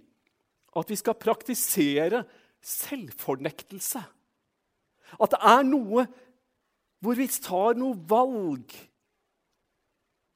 at 0.77 0.91
vi 0.91 0.97
skal 1.01 1.17
praktisere 1.17 2.21
selvfornektelse. 2.61 4.03
At 5.17 5.33
det 5.33 5.41
er 5.41 5.65
noe 5.65 6.05
hvor 7.01 7.17
vi 7.17 7.29
tar 7.33 7.81
noe 7.81 7.97
valg. 7.97 8.77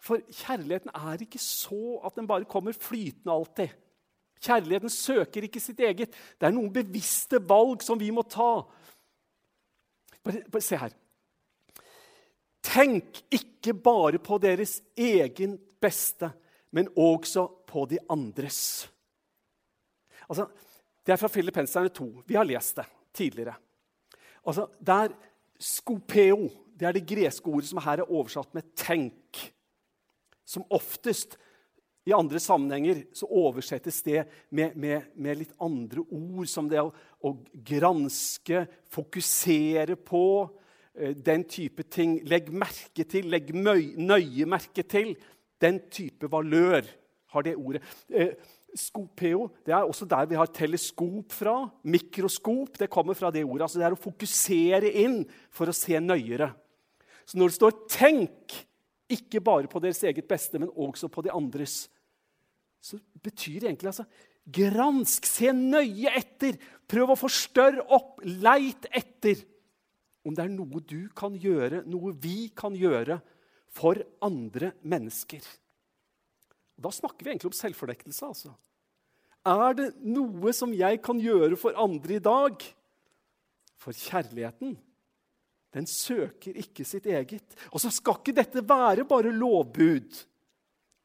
For 0.01 0.25
kjærligheten 0.33 0.95
er 0.97 1.27
ikke 1.27 1.43
så 1.43 2.01
at 2.09 2.17
den 2.17 2.29
bare 2.31 2.49
kommer 2.49 2.73
flytende 2.73 3.35
alltid. 3.35 3.77
Kjærligheten 4.41 4.93
søker 4.93 5.45
ikke 5.45 5.61
sitt 5.61 5.81
eget. 5.85 6.17
Det 6.41 6.49
er 6.49 6.57
noen 6.57 6.73
bevisste 6.73 7.43
valg 7.45 7.85
som 7.85 8.01
vi 8.01 8.09
må 8.15 8.25
ta. 8.25 8.63
Bare, 10.25 10.45
bare 10.49 10.65
se 10.65 10.81
her. 10.81 10.97
Tenk 12.65 13.27
ikke 13.29 13.77
bare 13.77 14.21
på 14.23 14.41
deres 14.41 14.79
egen 14.97 15.59
beste, 15.81 16.31
men 16.71 16.89
også 16.97 17.47
på 17.67 17.87
de 17.91 17.99
andres. 18.11 18.89
Altså, 20.29 20.49
Det 21.07 21.13
er 21.13 21.17
fra 21.17 21.29
Filippenserne 21.33 21.89
2. 21.89 22.23
Vi 22.27 22.35
har 22.35 22.45
lest 22.45 22.77
det 22.77 22.85
tidligere. 23.15 23.55
Altså, 24.45 24.67
der 24.81 25.09
Skopeo 25.59 26.51
det 26.79 26.87
er 26.87 26.95
det 26.95 27.09
greske 27.09 27.51
ordet 27.51 27.69
som 27.69 27.81
her 27.83 27.99
er 27.99 28.11
oversatt 28.11 28.55
med 28.55 28.63
'tenk'. 28.77 29.51
Som 30.45 30.65
oftest 30.71 31.37
i 32.07 32.13
andre 32.13 32.41
sammenhenger 32.41 33.03
så 33.13 33.27
oversettes 33.27 34.03
det 34.03 34.23
med, 34.51 34.77
med, 34.77 35.03
med 35.15 35.39
litt 35.39 35.53
andre 35.61 36.01
ord, 36.01 36.47
som 36.49 36.69
det 36.69 36.81
å, 36.81 36.93
å 37.21 37.35
granske, 37.53 38.63
fokusere 38.89 39.97
på, 39.97 40.49
eh, 40.95 41.13
den 41.13 41.45
type 41.45 41.83
ting. 41.83 42.21
Legg 42.25 42.49
merke 42.53 43.05
til, 43.05 43.29
legg 43.29 43.53
nøye 43.53 44.47
merke 44.49 44.87
til. 44.89 45.17
Den 45.61 45.81
type 45.91 46.31
valør 46.31 46.87
har 47.35 47.45
det 47.45 47.57
ordet. 47.57 47.83
Eh, 48.09 48.35
skopeo 48.77 49.49
det 49.67 49.75
er 49.75 49.85
også 49.85 50.07
der 50.09 50.29
vi 50.31 50.39
har 50.39 50.51
teleskop 50.55 51.33
fra. 51.35 51.57
Mikroskop 51.85 52.79
det 52.79 52.91
kommer 52.91 53.17
fra 53.19 53.31
det 53.35 53.45
ordet. 53.45 53.67
altså 53.67 53.79
Det 53.79 53.87
er 53.89 53.97
å 53.97 54.01
fokusere 54.01 54.93
inn 55.03 55.21
for 55.51 55.69
å 55.69 55.77
se 55.77 56.01
nøyere. 56.01 56.53
Så 57.27 57.37
når 57.37 57.49
det 57.49 57.59
står 57.59 57.73
'tenk', 57.89 58.65
ikke 59.09 59.41
bare 59.41 59.69
på 59.69 59.81
deres 59.81 60.03
eget 60.05 60.29
beste, 60.29 60.59
men 60.59 60.69
også 60.69 61.09
på 61.09 61.23
de 61.25 61.31
andres, 61.33 61.89
så 62.81 62.99
betyr 63.23 63.61
det 63.61 63.69
egentlig 63.71 63.89
altså 63.89 64.05
Gransk, 64.49 65.27
se 65.27 65.53
nøye 65.53 66.09
etter, 66.17 66.57
prøv 66.89 67.11
å 67.13 67.19
forstørre 67.21 67.85
opp, 67.93 68.23
leit 68.25 68.87
etter 68.97 69.43
om 70.25 70.33
det 70.33 70.45
er 70.45 70.49
noe 70.49 70.81
du 70.89 71.09
kan 71.17 71.35
gjøre, 71.37 71.83
noe 71.85 72.15
vi 72.17 72.49
kan 72.57 72.73
gjøre 72.77 73.19
for 73.75 74.01
andre 74.25 74.73
mennesker. 74.83 75.45
Da 76.79 76.91
snakker 76.95 77.25
vi 77.25 77.33
egentlig 77.33 77.53
om 77.53 77.59
selvfornektelse. 77.59 78.27
altså. 78.27 78.55
Er 79.49 79.75
det 79.79 79.89
noe 80.03 80.53
som 80.55 80.75
jeg 80.75 81.01
kan 81.03 81.21
gjøre 81.23 81.57
for 81.59 81.77
andre 81.79 82.19
i 82.19 82.23
dag? 82.23 82.63
For 83.79 83.95
kjærligheten, 83.95 84.77
den 85.75 85.87
søker 85.87 86.57
ikke 86.59 86.87
sitt 86.87 87.07
eget. 87.07 87.55
Og 87.73 87.83
så 87.83 87.93
skal 87.95 88.19
ikke 88.19 88.37
dette 88.37 88.65
være 88.67 89.07
bare 89.09 89.35
lovbud. 89.35 90.25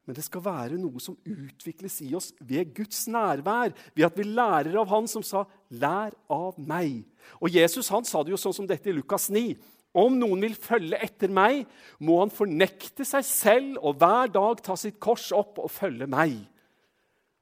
Men 0.04 0.18
det 0.18 0.26
skal 0.26 0.44
være 0.44 0.80
noe 0.80 1.00
som 1.00 1.16
utvikles 1.16 2.02
i 2.04 2.10
oss 2.18 2.34
ved 2.44 2.74
Guds 2.76 3.06
nærvær. 3.08 3.72
Ved 3.96 4.08
at 4.08 4.18
vi 4.20 4.26
lærer 4.28 4.76
av 4.80 4.90
Han 4.92 5.08
som 5.08 5.24
sa 5.24 5.46
'lær 5.72 6.12
av 6.30 6.60
meg'. 6.60 7.06
Og 7.40 7.50
Jesus 7.50 7.88
han 7.88 8.04
sa 8.04 8.24
det 8.24 8.32
jo 8.32 8.38
sånn 8.38 8.54
som 8.54 8.68
dette 8.68 8.90
i 8.90 8.94
Lukas 8.94 9.30
9. 9.30 9.56
Om 9.94 10.16
noen 10.18 10.42
vil 10.42 10.56
følge 10.58 10.98
etter 11.06 11.30
meg, 11.30 11.68
må 12.02 12.18
han 12.24 12.34
fornekte 12.34 13.06
seg 13.06 13.26
selv 13.28 13.78
og 13.84 14.00
hver 14.02 14.32
dag 14.34 14.64
ta 14.66 14.78
sitt 14.80 14.98
kors 15.02 15.28
opp 15.36 15.62
og 15.62 15.70
følge 15.72 16.08
meg. 16.10 16.40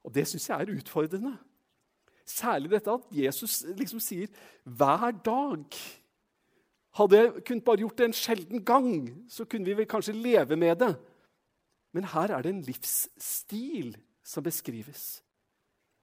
Og 0.04 0.12
Det 0.14 0.28
syns 0.28 0.50
jeg 0.50 0.60
er 0.60 0.74
utfordrende. 0.76 1.38
Særlig 2.28 2.72
dette 2.72 2.92
at 2.92 3.08
Jesus 3.12 3.64
liksom 3.76 4.00
sier 4.00 4.28
'hver 4.66 5.12
dag'. 5.24 6.00
Hadde 6.92 7.18
jeg 7.18 7.44
kunnet 7.46 7.64
bare 7.64 7.78
gjort 7.78 7.98
det 7.98 8.06
en 8.06 8.14
sjelden 8.14 8.66
gang, 8.66 9.26
så 9.30 9.46
kunne 9.46 9.66
vi 9.66 9.74
vel 9.74 9.86
kanskje 9.86 10.14
leve 10.14 10.56
med 10.56 10.76
det. 10.76 10.96
Men 11.94 12.04
her 12.04 12.32
er 12.32 12.42
det 12.42 12.50
en 12.50 12.62
livsstil 12.62 13.98
som 14.24 14.44
beskrives. 14.44 15.24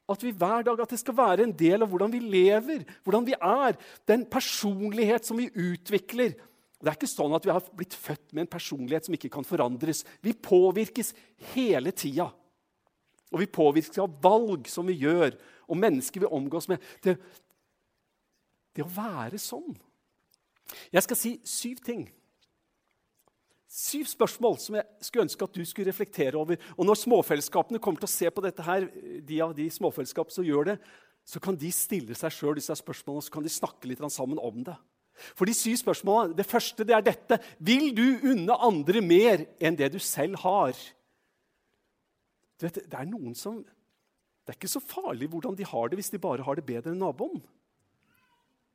At 0.09 0.23
vi 0.25 0.33
hver 0.33 0.65
dag, 0.65 0.81
at 0.81 0.93
det 0.93 1.00
skal 1.03 1.17
være 1.19 1.45
en 1.45 1.53
del 1.53 1.85
av 1.85 1.91
hvordan 1.93 2.12
vi 2.12 2.21
lever, 2.23 2.85
hvordan 3.05 3.27
vi 3.29 3.35
er. 3.37 3.77
Den 4.09 4.25
personlighet 4.31 5.29
som 5.29 5.41
vi 5.41 5.50
utvikler. 5.53 6.37
Det 6.79 6.88
er 6.88 6.97
ikke 6.97 7.11
sånn 7.11 7.35
at 7.37 7.45
vi 7.45 7.53
har 7.53 7.65
blitt 7.77 7.97
født 7.99 8.33
med 8.33 8.47
en 8.47 8.53
personlighet 8.53 9.09
som 9.09 9.16
ikke 9.16 9.31
kan 9.35 9.47
forandres. 9.47 10.05
Vi 10.25 10.33
påvirkes 10.33 11.12
hele 11.53 11.92
tida. 11.92 12.31
Og 13.29 13.42
vi 13.42 13.51
påvirkes 13.53 14.01
av 14.01 14.14
valg 14.25 14.71
som 14.73 14.88
vi 14.88 14.97
gjør, 15.03 15.35
og 15.68 15.77
mennesker 15.77 16.25
vi 16.25 16.31
omgås 16.33 16.71
med. 16.71 16.81
Det, 17.05 17.18
det 18.73 18.87
å 18.87 18.92
være 18.94 19.40
sånn 19.42 19.75
Jeg 20.92 21.05
skal 21.05 21.18
si 21.18 21.31
syv 21.49 21.83
ting 21.85 22.07
Syv 23.68 24.07
spørsmål 24.09 24.57
som 24.62 24.78
jeg 24.78 25.04
skulle 25.04 25.26
ønske 25.26 25.44
at 25.44 25.57
du 25.57 25.64
skulle 25.68 25.90
reflektere 25.90 26.40
over. 26.40 26.57
Og 26.78 26.87
når 26.88 27.02
småfellesskapene 27.02 27.81
kommer 27.85 28.00
til 28.00 28.09
å 28.09 28.14
se 28.14 28.31
på 28.33 28.44
dette 28.44 28.64
her, 28.64 28.87
de 29.28 29.40
av 29.44 29.52
de 29.57 29.66
småfellesskap 29.72 30.33
som 30.33 30.46
gjør 30.46 30.72
det, 30.72 30.76
så 31.28 31.40
kan 31.44 31.57
de 31.61 31.68
stille 31.74 32.16
seg 32.16 32.33
sjøl 32.33 32.57
disse 32.57 32.72
spørsmålene 32.81 33.20
og 33.20 33.26
så 33.26 33.35
kan 33.35 33.44
de 33.44 33.52
snakke 33.52 33.90
litt 33.90 34.00
sammen 34.09 34.40
om 34.40 34.62
det. 34.64 34.76
For 35.37 35.44
de 35.44 35.52
syv 35.57 35.76
spørsmålene, 35.83 36.37
Det 36.38 36.46
første 36.46 36.85
det 36.87 36.94
er 36.94 37.02
dette 37.02 37.40
Vil 37.59 37.90
du 37.90 38.20
unne 38.31 38.54
andre 38.54 39.00
mer 39.02 39.44
enn 39.61 39.76
det 39.76 39.90
du 39.92 39.98
selv 39.98 40.38
har? 40.44 40.78
Du 42.59 42.66
vet, 42.66 42.78
det 42.87 42.94
er 42.94 43.11
noen 43.11 43.35
som 43.35 43.59
Det 43.61 44.54
er 44.54 44.59
ikke 44.61 44.70
så 44.70 44.81
farlig 44.81 45.28
hvordan 45.28 45.59
de 45.59 45.66
har 45.66 45.88
det 45.88 45.98
hvis 45.98 46.14
de 46.14 46.22
bare 46.22 46.46
har 46.46 46.54
det 46.54 46.64
bedre 46.64 46.94
enn 46.94 47.02
naboen. 47.02 47.42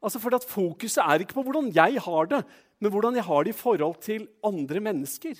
Altså 0.03 0.19
for 0.19 0.35
at 0.35 0.45
Fokuset 0.47 0.99
er 0.99 1.23
ikke 1.23 1.37
på 1.37 1.45
hvordan 1.47 1.71
jeg 1.75 2.01
har 2.03 2.29
det, 2.31 2.43
men 2.83 2.91
hvordan 2.91 3.15
jeg 3.15 3.23
har 3.23 3.45
det 3.45 3.53
i 3.53 3.57
forhold 3.57 3.95
til 4.03 4.27
andre 4.43 4.81
mennesker. 4.83 5.39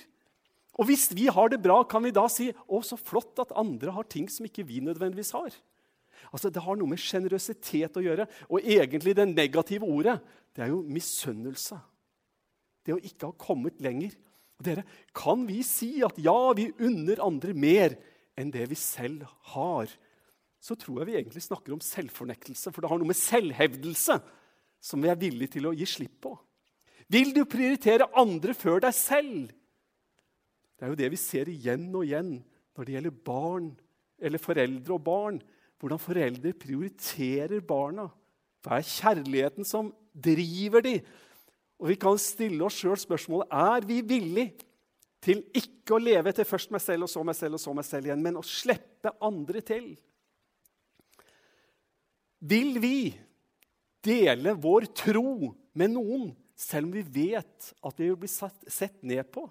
Og 0.80 0.88
hvis 0.88 1.10
vi 1.14 1.28
har 1.30 1.52
det 1.52 1.60
bra, 1.62 1.82
kan 1.86 2.02
vi 2.02 2.14
da 2.14 2.24
si 2.32 2.48
å, 2.50 2.80
så 2.82 2.96
flott 2.98 3.38
at 3.44 3.54
andre 3.60 3.92
har 3.94 4.08
ting 4.10 4.26
som 4.32 4.46
ikke 4.48 4.66
vi 4.66 4.80
nødvendigvis 4.82 5.34
har. 5.36 5.54
Altså, 6.32 6.50
Det 6.50 6.62
har 6.62 6.78
noe 6.78 6.90
med 6.90 7.02
sjenerøsitet 7.02 7.96
å 8.00 8.02
gjøre. 8.02 8.26
Og 8.48 8.64
egentlig 8.64 9.14
det 9.14 9.28
negative 9.28 9.86
ordet 9.86 10.18
det 10.54 10.64
er 10.64 10.72
jo 10.72 10.82
misunnelse. 10.86 11.78
Det 12.84 12.94
å 12.94 13.02
ikke 13.02 13.30
ha 13.30 13.38
kommet 13.38 13.80
lenger. 13.82 14.16
Og 14.58 14.66
dere, 14.66 14.84
Kan 15.14 15.46
vi 15.46 15.62
si 15.62 16.02
at 16.02 16.18
ja, 16.18 16.52
vi 16.56 16.72
unner 16.78 17.22
andre 17.22 17.54
mer 17.54 17.96
enn 18.38 18.50
det 18.50 18.68
vi 18.70 18.78
selv 18.78 19.26
har? 19.54 19.90
Så 20.58 20.74
tror 20.80 21.02
jeg 21.02 21.10
vi 21.10 21.18
egentlig 21.20 21.42
snakker 21.44 21.74
om 21.74 21.82
selvfornektelse, 21.84 22.72
for 22.72 22.80
det 22.80 22.90
har 22.90 22.98
noe 22.98 23.10
med 23.12 23.20
selvhevdelse 23.20 24.16
som 24.84 25.00
vi 25.00 25.08
er 25.08 25.20
villige 25.20 25.56
til 25.56 25.70
å 25.70 25.74
gi 25.76 25.86
slipp 25.88 26.18
på? 26.26 26.34
Vil 27.12 27.32
du 27.36 27.44
prioritere 27.48 28.10
andre 28.16 28.54
før 28.56 28.82
deg 28.84 28.96
selv? 28.96 29.52
Det 30.74 30.86
er 30.86 30.92
jo 30.92 31.00
det 31.00 31.10
vi 31.14 31.20
ser 31.20 31.50
igjen 31.52 31.88
og 31.94 32.04
igjen 32.06 32.36
når 32.74 32.86
det 32.86 32.96
gjelder 32.96 33.18
barn 33.26 33.68
eller 34.24 34.42
foreldre 34.42 34.96
og 34.96 35.04
barn. 35.04 35.40
Hvordan 35.80 36.00
foreldre 36.00 36.54
prioriterer 36.56 37.64
barna. 37.64 38.08
Hva 38.64 38.78
er 38.78 38.88
kjærligheten 38.88 39.68
som 39.68 39.92
driver 40.12 40.84
de? 40.84 40.98
Og 41.80 41.90
Vi 41.90 41.98
kan 42.00 42.20
stille 42.20 42.64
oss 42.64 42.78
sjøl 42.80 42.96
spørsmålet 43.00 43.50
er 43.50 43.84
vi 43.88 44.00
villige 44.06 44.54
til 45.24 45.40
ikke 45.56 45.96
å 45.96 46.02
leve 46.02 46.30
etter 46.30 46.46
først 46.48 46.72
meg 46.72 46.82
selv 46.84 47.06
og 47.06 47.12
så 47.12 47.22
meg 47.24 47.36
selv 47.36 47.56
og 47.56 47.62
så 47.62 47.72
meg 47.76 47.86
selv 47.88 48.08
igjen, 48.08 48.22
men 48.22 48.36
å 48.36 48.44
slippe 48.44 49.12
andre 49.24 49.62
til. 49.64 49.94
Vil 52.44 52.76
vi 52.80 52.96
dele 54.04 54.54
vår 54.60 54.88
tro 54.96 55.52
med 55.74 55.94
noen, 55.94 56.30
selv 56.54 56.88
om 56.88 56.94
vi 56.94 57.02
vet 57.02 57.72
at 57.82 57.98
vi 57.98 58.08
vil 58.10 58.20
bli 58.20 58.30
satt, 58.30 58.56
sett 58.70 59.00
ned 59.02 59.26
på. 59.34 59.46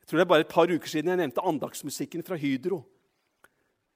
Jeg 0.00 0.10
tror 0.10 0.20
det 0.20 0.26
er 0.26 0.30
bare 0.30 0.44
et 0.46 0.52
par 0.52 0.70
uker 0.70 0.90
siden 0.90 1.10
jeg 1.10 1.18
nevnte 1.18 1.42
andagsmusikken 1.42 2.22
fra 2.26 2.38
Hydro. 2.38 2.84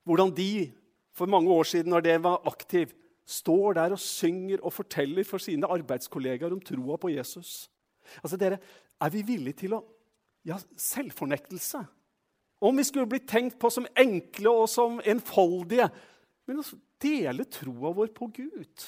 Hvordan 0.08 0.32
de 0.34 0.72
for 1.14 1.30
mange 1.30 1.52
år 1.52 1.68
siden, 1.68 1.92
når 1.92 2.00
det 2.00 2.16
var 2.24 2.42
aktiv, 2.48 2.90
står 3.26 3.76
der 3.78 3.94
og 3.94 4.02
synger 4.02 4.62
og 4.62 4.72
forteller 4.72 5.26
for 5.26 5.42
sine 5.42 5.68
arbeidskollegaer 5.70 6.54
om 6.54 6.62
troa 6.64 6.96
på 6.98 7.12
Jesus. 7.14 7.70
Altså 8.22 8.36
dere, 8.36 8.58
Er 9.00 9.08
vi 9.10 9.22
villige 9.22 9.64
til 9.64 9.74
å 9.74 9.84
Ja, 10.44 10.56
selvfornektelse. 10.76 11.82
Om 12.60 12.76
vi 12.76 12.84
skulle 12.84 13.06
blitt 13.06 13.28
tenkt 13.28 13.58
på 13.60 13.68
som 13.70 13.86
enkle 13.96 14.48
og 14.48 14.68
som 14.68 15.00
enfoldige. 15.04 15.90
Men 16.48 16.62
å 16.62 16.64
dele 17.00 17.44
troa 17.44 17.92
vår 17.92 18.08
på 18.16 18.30
Gud. 18.32 18.86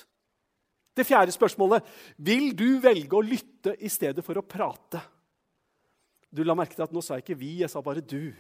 Det 0.97 1.07
fjerde 1.09 1.33
spørsmålet 1.33 1.87
vil 2.21 2.51
du 2.57 2.79
velge 2.83 3.17
å 3.17 3.25
lytte 3.25 3.75
i 3.81 3.91
stedet 3.93 4.25
for 4.25 4.37
å 4.39 4.45
prate. 4.45 5.01
Du 6.33 6.43
la 6.45 6.57
merke 6.57 6.77
til 6.77 6.85
at 6.85 6.93
nå 6.93 7.01
sa 7.05 7.17
jeg 7.17 7.25
ikke 7.27 7.41
'vi', 7.41 7.61
jeg 7.61 7.71
sa 7.71 7.81
bare 7.81 8.01
'du'. 8.01 8.35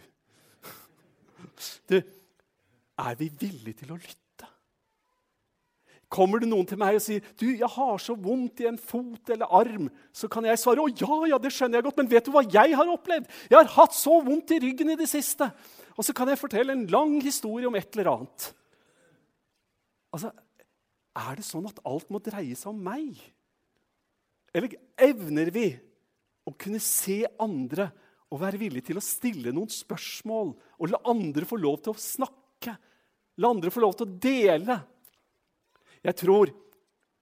du 1.89 2.03
er 2.99 3.15
vi 3.15 3.29
villige 3.29 3.85
til 3.85 3.93
å 3.93 3.97
lytte? 3.97 4.49
Kommer 6.13 6.41
det 6.41 6.49
noen 6.49 6.67
til 6.69 6.77
meg 6.77 6.95
og 6.95 7.01
sier 7.01 7.21
'Du, 7.21 7.47
jeg 7.57 7.69
har 7.69 7.99
så 7.99 8.15
vondt 8.15 8.61
i 8.61 8.69
en 8.69 8.79
fot 8.79 9.31
eller 9.31 9.47
arm', 9.47 9.91
så 10.13 10.29
kan 10.29 10.45
jeg 10.45 10.59
svare 10.59 10.81
'Å 10.81 10.93
ja, 11.01 11.27
ja, 11.29 11.39
det 11.39 11.53
skjønner 11.53 11.81
jeg 11.81 11.85
godt', 11.85 11.97
men 11.97 12.11
vet 12.11 12.25
du 12.25 12.31
hva 12.33 12.45
jeg 12.45 12.77
har 12.77 12.87
opplevd? 12.87 13.29
Jeg 13.49 13.59
har 13.59 13.77
hatt 13.81 13.95
så 13.95 14.21
vondt 14.21 14.51
i 14.51 14.61
ryggen 14.61 14.91
i 14.91 14.97
det 14.97 15.09
siste. 15.09 15.53
Og 15.97 16.05
så 16.05 16.13
kan 16.13 16.29
jeg 16.29 16.39
fortelle 16.39 16.73
en 16.73 16.87
lang 16.87 17.21
historie 17.23 17.67
om 17.67 17.75
et 17.75 17.97
eller 17.97 18.13
annet. 18.13 18.55
Altså, 20.13 20.33
er 21.19 21.39
det 21.39 21.45
sånn 21.47 21.69
at 21.69 21.81
alt 21.89 22.09
må 22.13 22.21
dreie 22.25 22.57
seg 22.57 22.71
om 22.73 22.81
meg? 22.85 23.19
Eller 24.53 24.77
evner 25.01 25.51
vi 25.53 25.69
å 26.49 26.55
kunne 26.59 26.81
se 26.83 27.23
andre 27.41 27.91
og 28.33 28.41
være 28.41 28.61
villige 28.61 28.91
til 28.91 29.01
å 29.01 29.05
stille 29.05 29.53
noen 29.53 29.71
spørsmål 29.73 30.55
og 30.57 30.91
la 30.91 31.01
andre 31.13 31.49
få 31.49 31.59
lov 31.61 31.83
til 31.85 31.95
å 31.95 32.01
snakke 32.01 32.77
La 33.41 33.49
andre 33.49 33.71
få 33.73 33.81
lov 33.81 33.95
til 33.97 34.09
å 34.09 34.19
dele. 34.21 34.77
Jeg 36.03 36.19
tror 36.21 36.51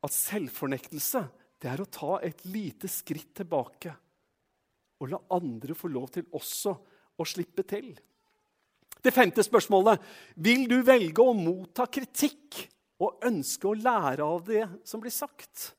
at 0.00 0.14
selvfornektelse 0.16 1.22
det 1.60 1.68
er 1.70 1.82
å 1.82 1.90
ta 1.92 2.18
et 2.24 2.40
lite 2.48 2.88
skritt 2.90 3.34
tilbake 3.42 3.92
og 5.00 5.12
la 5.12 5.20
andre 5.36 5.76
få 5.76 5.90
lov 5.92 6.10
til 6.12 6.26
også 6.36 6.72
å 7.20 7.26
slippe 7.28 7.64
til. 7.68 7.92
Det 9.00 9.12
femte 9.14 9.44
spørsmålet 9.44 10.00
vil 10.44 10.66
du 10.68 10.80
velge 10.84 11.24
å 11.24 11.36
motta 11.36 11.86
kritikk 11.88 12.58
og 13.00 13.22
ønske 13.24 13.68
å 13.68 13.76
lære 13.78 14.24
av 14.24 14.42
det 14.48 14.64
som 14.88 15.00
blir 15.02 15.14
sagt. 15.14 15.70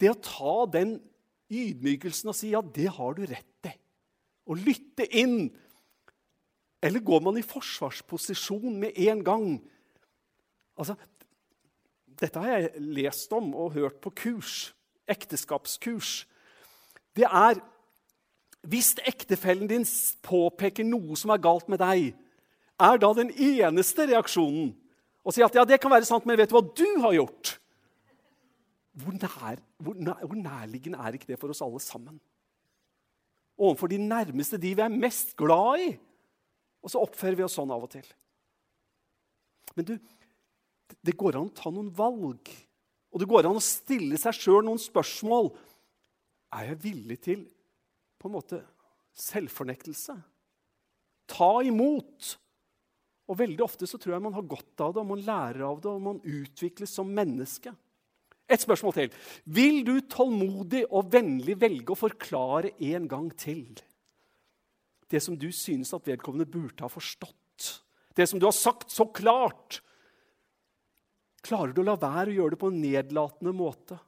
Det 0.00 0.10
å 0.12 0.20
ta 0.20 0.54
den 0.72 0.98
ydmykelsen 1.50 2.30
og 2.32 2.36
si 2.36 2.52
ja, 2.52 2.60
det 2.62 2.88
har 2.96 3.16
du 3.16 3.24
rett 3.28 3.68
i, 3.68 3.72
og 4.48 4.60
lytte 4.60 5.06
inn. 5.08 5.50
Eller 6.80 7.04
går 7.04 7.24
man 7.24 7.40
i 7.40 7.44
forsvarsposisjon 7.44 8.76
med 8.80 8.96
en 9.08 9.24
gang? 9.24 9.48
Altså, 10.80 10.96
dette 12.20 12.40
har 12.40 12.54
jeg 12.54 12.84
lest 13.00 13.32
om 13.36 13.52
og 13.52 13.74
hørt 13.76 14.00
på 14.04 14.12
kurs, 14.16 14.70
ekteskapskurs. 15.10 16.24
Det 17.16 17.26
er 17.26 17.60
hvis 18.68 18.92
ektefellen 19.08 19.68
din 19.70 19.86
påpeker 20.24 20.84
noe 20.84 21.16
som 21.16 21.32
er 21.32 21.40
galt 21.40 21.68
med 21.72 21.80
deg, 21.80 22.12
er 22.80 23.00
da 23.00 23.10
den 23.16 23.32
eneste 23.32 24.06
reaksjonen 24.08 24.74
å 25.20 25.34
si 25.34 25.42
at 25.44 25.56
ja, 25.56 25.66
det 25.68 25.80
kan 25.82 25.92
være 25.92 26.08
sant, 26.08 26.26
men 26.28 26.38
vet 26.40 26.50
du 26.50 26.56
hva 26.56 26.64
du 26.64 26.86
har 27.04 27.16
gjort? 27.16 27.54
Hvor, 29.00 29.14
nær, 29.14 29.60
hvor, 29.78 29.96
nær, 29.96 30.22
hvor 30.24 30.38
nærliggende 30.38 31.00
er 31.00 31.16
ikke 31.16 31.30
det 31.30 31.38
for 31.40 31.52
oss 31.52 31.62
alle 31.64 31.80
sammen? 31.82 32.16
Overfor 33.60 33.92
de 33.92 34.00
nærmeste, 34.00 34.58
de 34.60 34.72
vi 34.74 34.82
er 34.84 34.92
mest 34.92 35.34
glad 35.38 35.84
i. 35.84 35.90
Og 36.80 36.92
så 36.92 37.02
oppfører 37.04 37.36
vi 37.36 37.44
oss 37.44 37.58
sånn 37.58 37.72
av 37.72 37.84
og 37.84 37.92
til. 37.92 38.06
Men 39.76 39.86
du, 39.86 39.94
det 41.04 41.16
går 41.18 41.36
an 41.36 41.50
å 41.50 41.56
ta 41.56 41.72
noen 41.72 41.92
valg. 41.94 42.50
Og 43.10 43.20
det 43.20 43.28
går 43.28 43.48
an 43.48 43.58
å 43.60 43.64
stille 43.64 44.18
seg 44.20 44.36
sjøl 44.36 44.64
noen 44.66 44.80
spørsmål. 44.80 45.52
Er 46.56 46.72
jeg 46.72 46.82
villig 46.88 47.18
til 47.22 47.44
på 48.20 48.28
en 48.28 48.36
måte 48.36 48.62
selvfornektelse. 49.16 50.16
Ta 51.30 51.52
imot. 51.66 52.34
Og 53.30 53.38
Veldig 53.38 53.62
ofte 53.62 53.86
så 53.86 53.98
tror 54.00 54.16
jeg 54.16 54.24
man 54.24 54.34
har 54.34 54.48
godt 54.50 54.82
av 54.82 54.94
det, 54.94 55.02
og 55.04 55.10
man 55.12 55.22
lærer 55.22 55.62
av 55.68 55.78
det, 55.82 55.90
og 55.92 56.02
man 56.02 56.18
utvikles 56.26 56.90
som 56.98 57.12
menneske. 57.14 57.72
Et 58.50 58.58
spørsmål 58.58 58.96
til. 58.96 59.12
Vil 59.46 59.84
du 59.86 59.94
tålmodig 60.10 60.82
og 60.90 61.12
vennlig 61.12 61.54
velge 61.60 61.94
å 61.94 61.98
forklare 61.98 62.74
en 62.90 63.06
gang 63.10 63.30
til 63.38 63.78
det 65.10 65.20
som 65.22 65.34
du 65.38 65.48
synes 65.54 65.90
at 65.94 66.06
vedkommende 66.06 66.50
burde 66.50 66.82
ha 66.82 66.90
forstått? 66.90 67.70
Det 68.14 68.26
som 68.26 68.42
du 68.42 68.46
har 68.46 68.54
sagt 68.54 68.90
så 68.90 69.06
klart? 69.06 69.80
Klarer 71.46 71.74
du 71.74 71.82
å 71.82 71.86
la 71.86 71.96
være 71.98 72.30
å 72.30 72.36
gjøre 72.36 72.54
det 72.54 72.60
på 72.62 72.70
en 72.70 72.82
nedlatende 72.82 73.54
måte? 73.56 73.98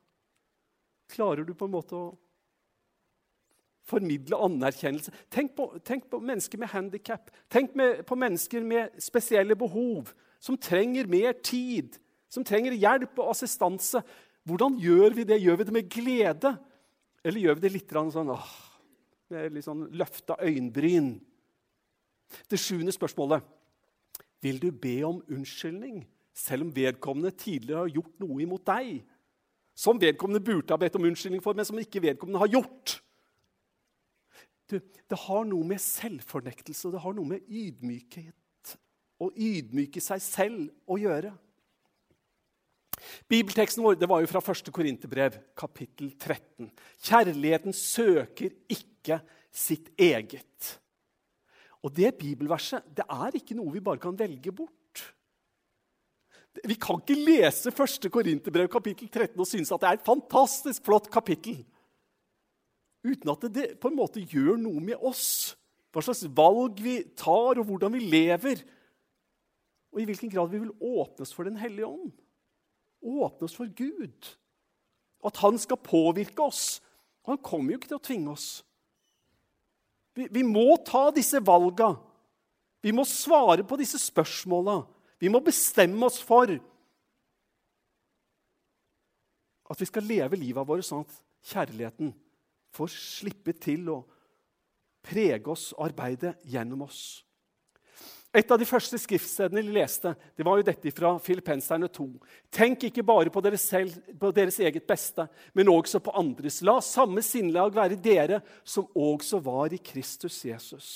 Klarer 1.12 1.46
du 1.46 1.54
på 1.54 1.68
en 1.68 1.74
måte 1.74 1.98
å 1.98 2.10
formidle 3.88 4.38
anerkjennelse. 4.38 5.12
Tenk 5.32 5.54
på, 5.56 5.68
tenk 5.84 6.08
på 6.10 6.20
mennesker 6.22 6.60
med 6.60 6.70
handikap. 6.72 7.30
Tenk 7.50 7.74
med, 7.78 8.04
på 8.06 8.18
mennesker 8.18 8.64
med 8.66 9.00
spesielle 9.02 9.56
behov, 9.58 10.12
som 10.42 10.58
trenger 10.58 11.10
mer 11.10 11.34
tid, 11.42 11.98
som 12.30 12.44
trenger 12.46 12.76
hjelp 12.78 13.18
og 13.18 13.32
assistanse. 13.34 14.02
Hvordan 14.48 14.78
gjør 14.82 15.18
vi 15.18 15.26
det? 15.28 15.42
Gjør 15.42 15.60
vi 15.60 15.66
det 15.68 15.76
med 15.76 15.90
glede? 15.90 16.54
Eller 17.22 17.44
gjør 17.44 17.58
vi 17.58 17.66
det 17.66 17.74
litt 17.76 17.92
sånn, 17.92 18.32
åh, 18.34 18.54
med 19.30 19.58
litt 19.58 19.66
sånn 19.66 19.84
løfta 19.94 20.38
øyenbryn? 20.42 21.14
Det 22.48 22.58
sjuende 22.60 22.94
spørsmålet. 22.94 23.44
Vil 24.42 24.58
du 24.58 24.72
be 24.74 24.96
om 25.06 25.20
unnskyldning 25.30 26.02
selv 26.34 26.66
om 26.66 26.74
vedkommende 26.74 27.30
tidligere 27.36 27.84
har 27.84 27.94
gjort 27.98 28.22
noe 28.24 28.40
imot 28.42 28.64
deg? 28.66 29.02
Som 29.78 30.00
vedkommende 30.00 30.42
burde 30.44 30.74
ha 30.74 30.80
bedt 30.80 30.96
om 30.98 31.06
unnskyldning 31.06 31.42
for, 31.44 31.54
men 31.56 31.68
som 31.68 31.78
ikke 31.78 32.02
vedkommende 32.02 32.40
har 32.42 32.50
gjort? 32.50 33.01
Du, 34.72 34.78
det 34.80 35.18
har 35.26 35.44
noe 35.44 35.66
med 35.68 35.80
selvfornektelse 35.84 36.88
og 36.88 36.94
det 36.96 37.02
har 37.04 37.16
noe 37.16 37.28
med 37.34 37.48
ydmykhet 37.52 38.76
å 39.22 39.28
ydmyke 39.36 40.00
seg 40.02 40.22
selv 40.24 40.68
å 40.88 40.96
gjøre. 41.00 41.32
Bibelteksten 43.30 43.82
vår 43.84 43.98
det 44.00 44.08
var 44.10 44.22
jo 44.22 44.30
fra 44.30 44.40
1. 44.40 44.70
Korinterbrev, 44.74 45.36
kapittel 45.58 46.12
13. 46.16 46.70
Kjærligheten 47.04 47.74
søker 47.76 48.54
ikke 48.72 49.20
sitt 49.52 49.90
eget. 50.00 50.76
Og 51.82 51.92
det 51.94 52.14
bibelverset 52.18 52.86
det 52.96 53.04
er 53.10 53.36
ikke 53.36 53.58
noe 53.58 53.74
vi 53.74 53.82
bare 53.84 54.00
kan 54.02 54.16
velge 54.16 54.54
bort. 54.54 55.02
Vi 56.64 56.76
kan 56.80 57.00
ikke 57.00 57.16
lese 57.16 57.72
1. 57.72 58.08
Korinterbrev 58.12 58.68
kapittel 58.72 59.08
13 59.10 59.36
og 59.40 59.48
synes 59.48 59.72
at 59.72 59.82
det 59.82 59.90
er 59.90 60.00
et 60.00 60.08
fantastisk 60.08 60.84
flott 60.86 61.10
kapittel 61.12 61.62
uten 63.02 63.32
at 63.32 63.46
det 63.54 63.66
på 63.82 63.90
en 63.90 63.98
måte 63.98 64.22
gjør 64.22 64.58
noe 64.60 64.82
med 64.82 65.00
oss. 65.02 65.54
Hva 65.92 66.04
slags 66.04 66.24
valg 66.32 66.78
vi 66.80 67.02
tar, 67.18 67.58
og 67.60 67.66
hvordan 67.68 67.92
vi 67.96 68.04
lever. 68.06 68.62
Og 69.92 70.00
i 70.00 70.06
hvilken 70.08 70.30
grad 70.32 70.52
vi 70.52 70.62
vil 70.62 70.72
åpne 70.72 71.26
oss 71.26 71.34
for 71.36 71.48
Den 71.48 71.58
hellige 71.60 71.90
ånd. 71.90 72.12
Åpne 73.02 73.48
oss 73.48 73.58
for 73.58 73.68
Gud. 73.76 74.30
At 75.22 75.38
han 75.42 75.58
skal 75.60 75.80
påvirke 75.82 76.42
oss. 76.42 76.80
Han 77.28 77.38
kommer 77.38 77.74
jo 77.74 77.80
ikke 77.80 77.92
til 77.92 78.00
å 78.00 78.06
tvinge 78.06 78.32
oss. 78.32 78.48
Vi, 80.16 80.26
vi 80.32 80.42
må 80.44 80.76
ta 80.84 81.10
disse 81.14 81.40
valga. 81.44 81.92
Vi 82.82 82.92
må 82.94 83.04
svare 83.08 83.64
på 83.66 83.78
disse 83.80 84.00
spørsmåla. 84.00 84.80
Vi 85.22 85.30
må 85.30 85.38
bestemme 85.44 86.08
oss 86.08 86.18
for 86.24 86.50
at 89.72 89.80
vi 89.80 89.88
skal 89.88 90.04
leve 90.04 90.36
livet 90.36 90.66
vårt 90.68 90.84
sånn 90.84 91.04
at 91.06 91.14
kjærligheten 91.52 92.10
får 92.72 92.94
slippe 92.94 93.54
til 93.56 93.90
å 93.92 94.00
prege 95.02 95.50
oss 95.52 95.70
og 95.76 95.86
arbeide 95.90 96.36
gjennom 96.48 96.86
oss. 96.86 97.22
Et 98.32 98.48
av 98.48 98.56
de 98.56 98.64
første 98.64 98.96
skriftstedene 98.96 99.60
vi 99.60 99.74
leste, 99.76 100.14
det 100.38 100.44
var 100.46 100.56
jo 100.56 100.64
dette 100.64 100.88
fra 100.96 101.10
Filippenserne 101.20 101.90
2. 101.92 102.06
Tenk 102.48 102.86
ikke 102.88 103.04
bare 103.04 103.32
på, 103.32 103.42
dere 103.44 103.58
selv, 103.60 103.98
på 104.16 104.30
deres 104.32 104.56
eget 104.64 104.86
beste, 104.88 105.26
men 105.52 105.68
også 105.68 106.00
på 106.00 106.14
andres. 106.16 106.62
La 106.64 106.78
samme 106.80 107.20
sinnlag 107.24 107.74
være 107.76 108.00
dere 108.00 108.40
som 108.64 108.88
også 108.96 109.42
var 109.44 109.76
i 109.76 109.82
Kristus 109.84 110.38
Jesus. 110.48 110.88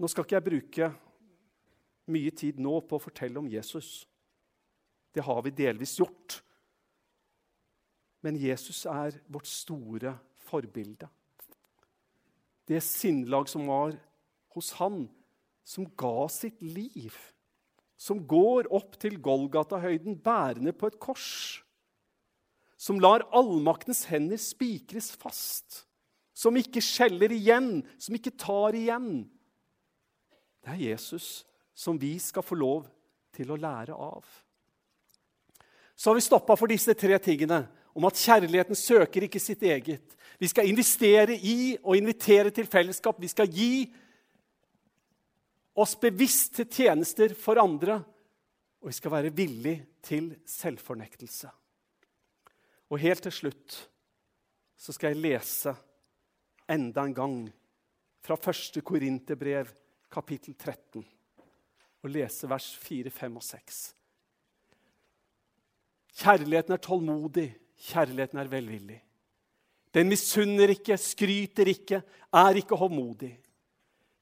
Nå 0.00 0.08
skal 0.08 0.24
ikke 0.24 0.38
jeg 0.38 0.48
bruke 0.48 0.88
mye 2.12 2.32
tid 2.34 2.56
nå 2.64 2.80
på 2.88 2.96
å 2.96 3.04
fortelle 3.04 3.36
om 3.38 3.52
Jesus. 3.52 4.06
Det 5.12 5.22
har 5.28 5.44
vi 5.44 5.52
delvis 5.60 5.98
gjort. 6.00 6.40
Men 8.22 8.38
Jesus 8.38 8.84
er 8.86 9.18
vårt 9.26 9.50
store 9.50 10.14
forbilde. 10.46 11.08
Det 12.68 12.80
sinnlag 12.84 13.48
som 13.50 13.66
var 13.66 13.96
hos 14.54 14.70
han, 14.78 15.08
som 15.64 15.88
ga 15.98 16.28
sitt 16.30 16.62
liv. 16.62 17.14
Som 17.98 18.22
går 18.26 18.70
opp 18.74 18.96
til 19.02 19.18
Golgata-høyden 19.22 20.18
bærende 20.22 20.74
på 20.74 20.90
et 20.90 20.98
kors. 21.02 21.62
Som 22.78 22.98
lar 23.02 23.26
allmaktens 23.34 24.04
hender 24.10 24.40
spikres 24.42 25.12
fast. 25.14 25.84
Som 26.34 26.56
ikke 26.58 26.82
skjeller 26.82 27.34
igjen, 27.34 27.82
som 27.98 28.16
ikke 28.16 28.34
tar 28.38 28.74
igjen. 28.78 29.26
Det 30.62 30.74
er 30.74 30.86
Jesus 30.90 31.42
som 31.74 31.98
vi 31.98 32.16
skal 32.22 32.44
få 32.46 32.58
lov 32.58 32.86
til 33.34 33.50
å 33.50 33.58
lære 33.58 33.94
av. 33.94 34.26
Så 35.94 36.10
har 36.10 36.18
vi 36.18 36.24
stoppa 36.24 36.56
for 36.58 36.70
disse 36.70 36.94
tre 36.98 37.18
tingene 37.22 37.62
om 37.94 38.06
at 38.08 38.18
kjærligheten 38.18 38.78
søker 38.78 39.26
ikke 39.26 39.40
sitt 39.40 39.62
eget. 39.62 40.16
Vi 40.38 40.48
skal 40.48 40.68
investere 40.68 41.36
i 41.36 41.76
og 41.82 41.96
invitere 41.96 42.50
til 42.50 42.66
fellesskap. 42.66 43.20
Vi 43.20 43.30
skal 43.30 43.50
gi 43.52 43.92
oss 45.76 45.94
bevisst 46.00 46.56
til 46.56 46.68
tjenester 46.68 47.34
for 47.38 47.60
andre. 47.62 48.00
Og 48.82 48.90
vi 48.90 48.96
skal 48.96 49.12
være 49.14 49.34
villig 49.34 49.76
til 50.02 50.32
selvfornektelse. 50.48 51.50
Og 52.90 52.98
helt 52.98 53.22
til 53.22 53.32
slutt 53.32 53.78
så 54.76 54.92
skal 54.92 55.12
jeg 55.12 55.22
lese 55.22 55.72
enda 56.66 57.04
en 57.06 57.14
gang 57.14 57.36
fra 58.22 58.34
1. 58.34 58.82
Korinterbrev, 58.84 59.70
kapittel 60.10 60.54
13, 60.54 61.04
og 62.02 62.10
lese 62.10 62.48
vers 62.50 62.66
4, 62.82 63.10
5 63.10 63.36
og 63.38 63.44
6. 63.46 63.80
Kjærligheten 66.18 66.74
er 66.74 66.82
tålmodig. 66.82 67.48
Kjærligheten 67.82 68.38
er 68.38 68.50
velvillig. 68.50 68.98
Den 69.92 70.08
misunner 70.08 70.70
ikke, 70.72 70.96
skryter 70.96 71.68
ikke, 71.68 72.02
er 72.32 72.58
ikke 72.60 72.78
håndmodig. 72.78 73.32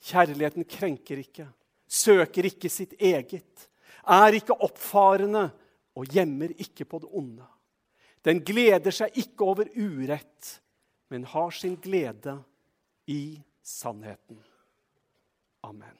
Kjærligheten 0.00 0.64
krenker 0.64 1.20
ikke, 1.20 1.46
søker 1.86 2.48
ikke 2.48 2.70
sitt 2.72 2.96
eget, 2.98 3.68
er 4.08 4.36
ikke 4.38 4.56
oppfarende 4.64 5.50
og 5.94 6.08
gjemmer 6.08 6.54
ikke 6.58 6.86
på 6.88 7.02
det 7.02 7.10
onde. 7.12 7.46
Den 8.24 8.40
gleder 8.44 8.92
seg 8.94 9.16
ikke 9.20 9.46
over 9.46 9.68
urett, 9.76 10.56
men 11.12 11.28
har 11.28 11.52
sin 11.54 11.76
glede 11.80 12.38
i 13.06 13.40
sannheten. 13.62 14.40
Amen. 15.64 15.96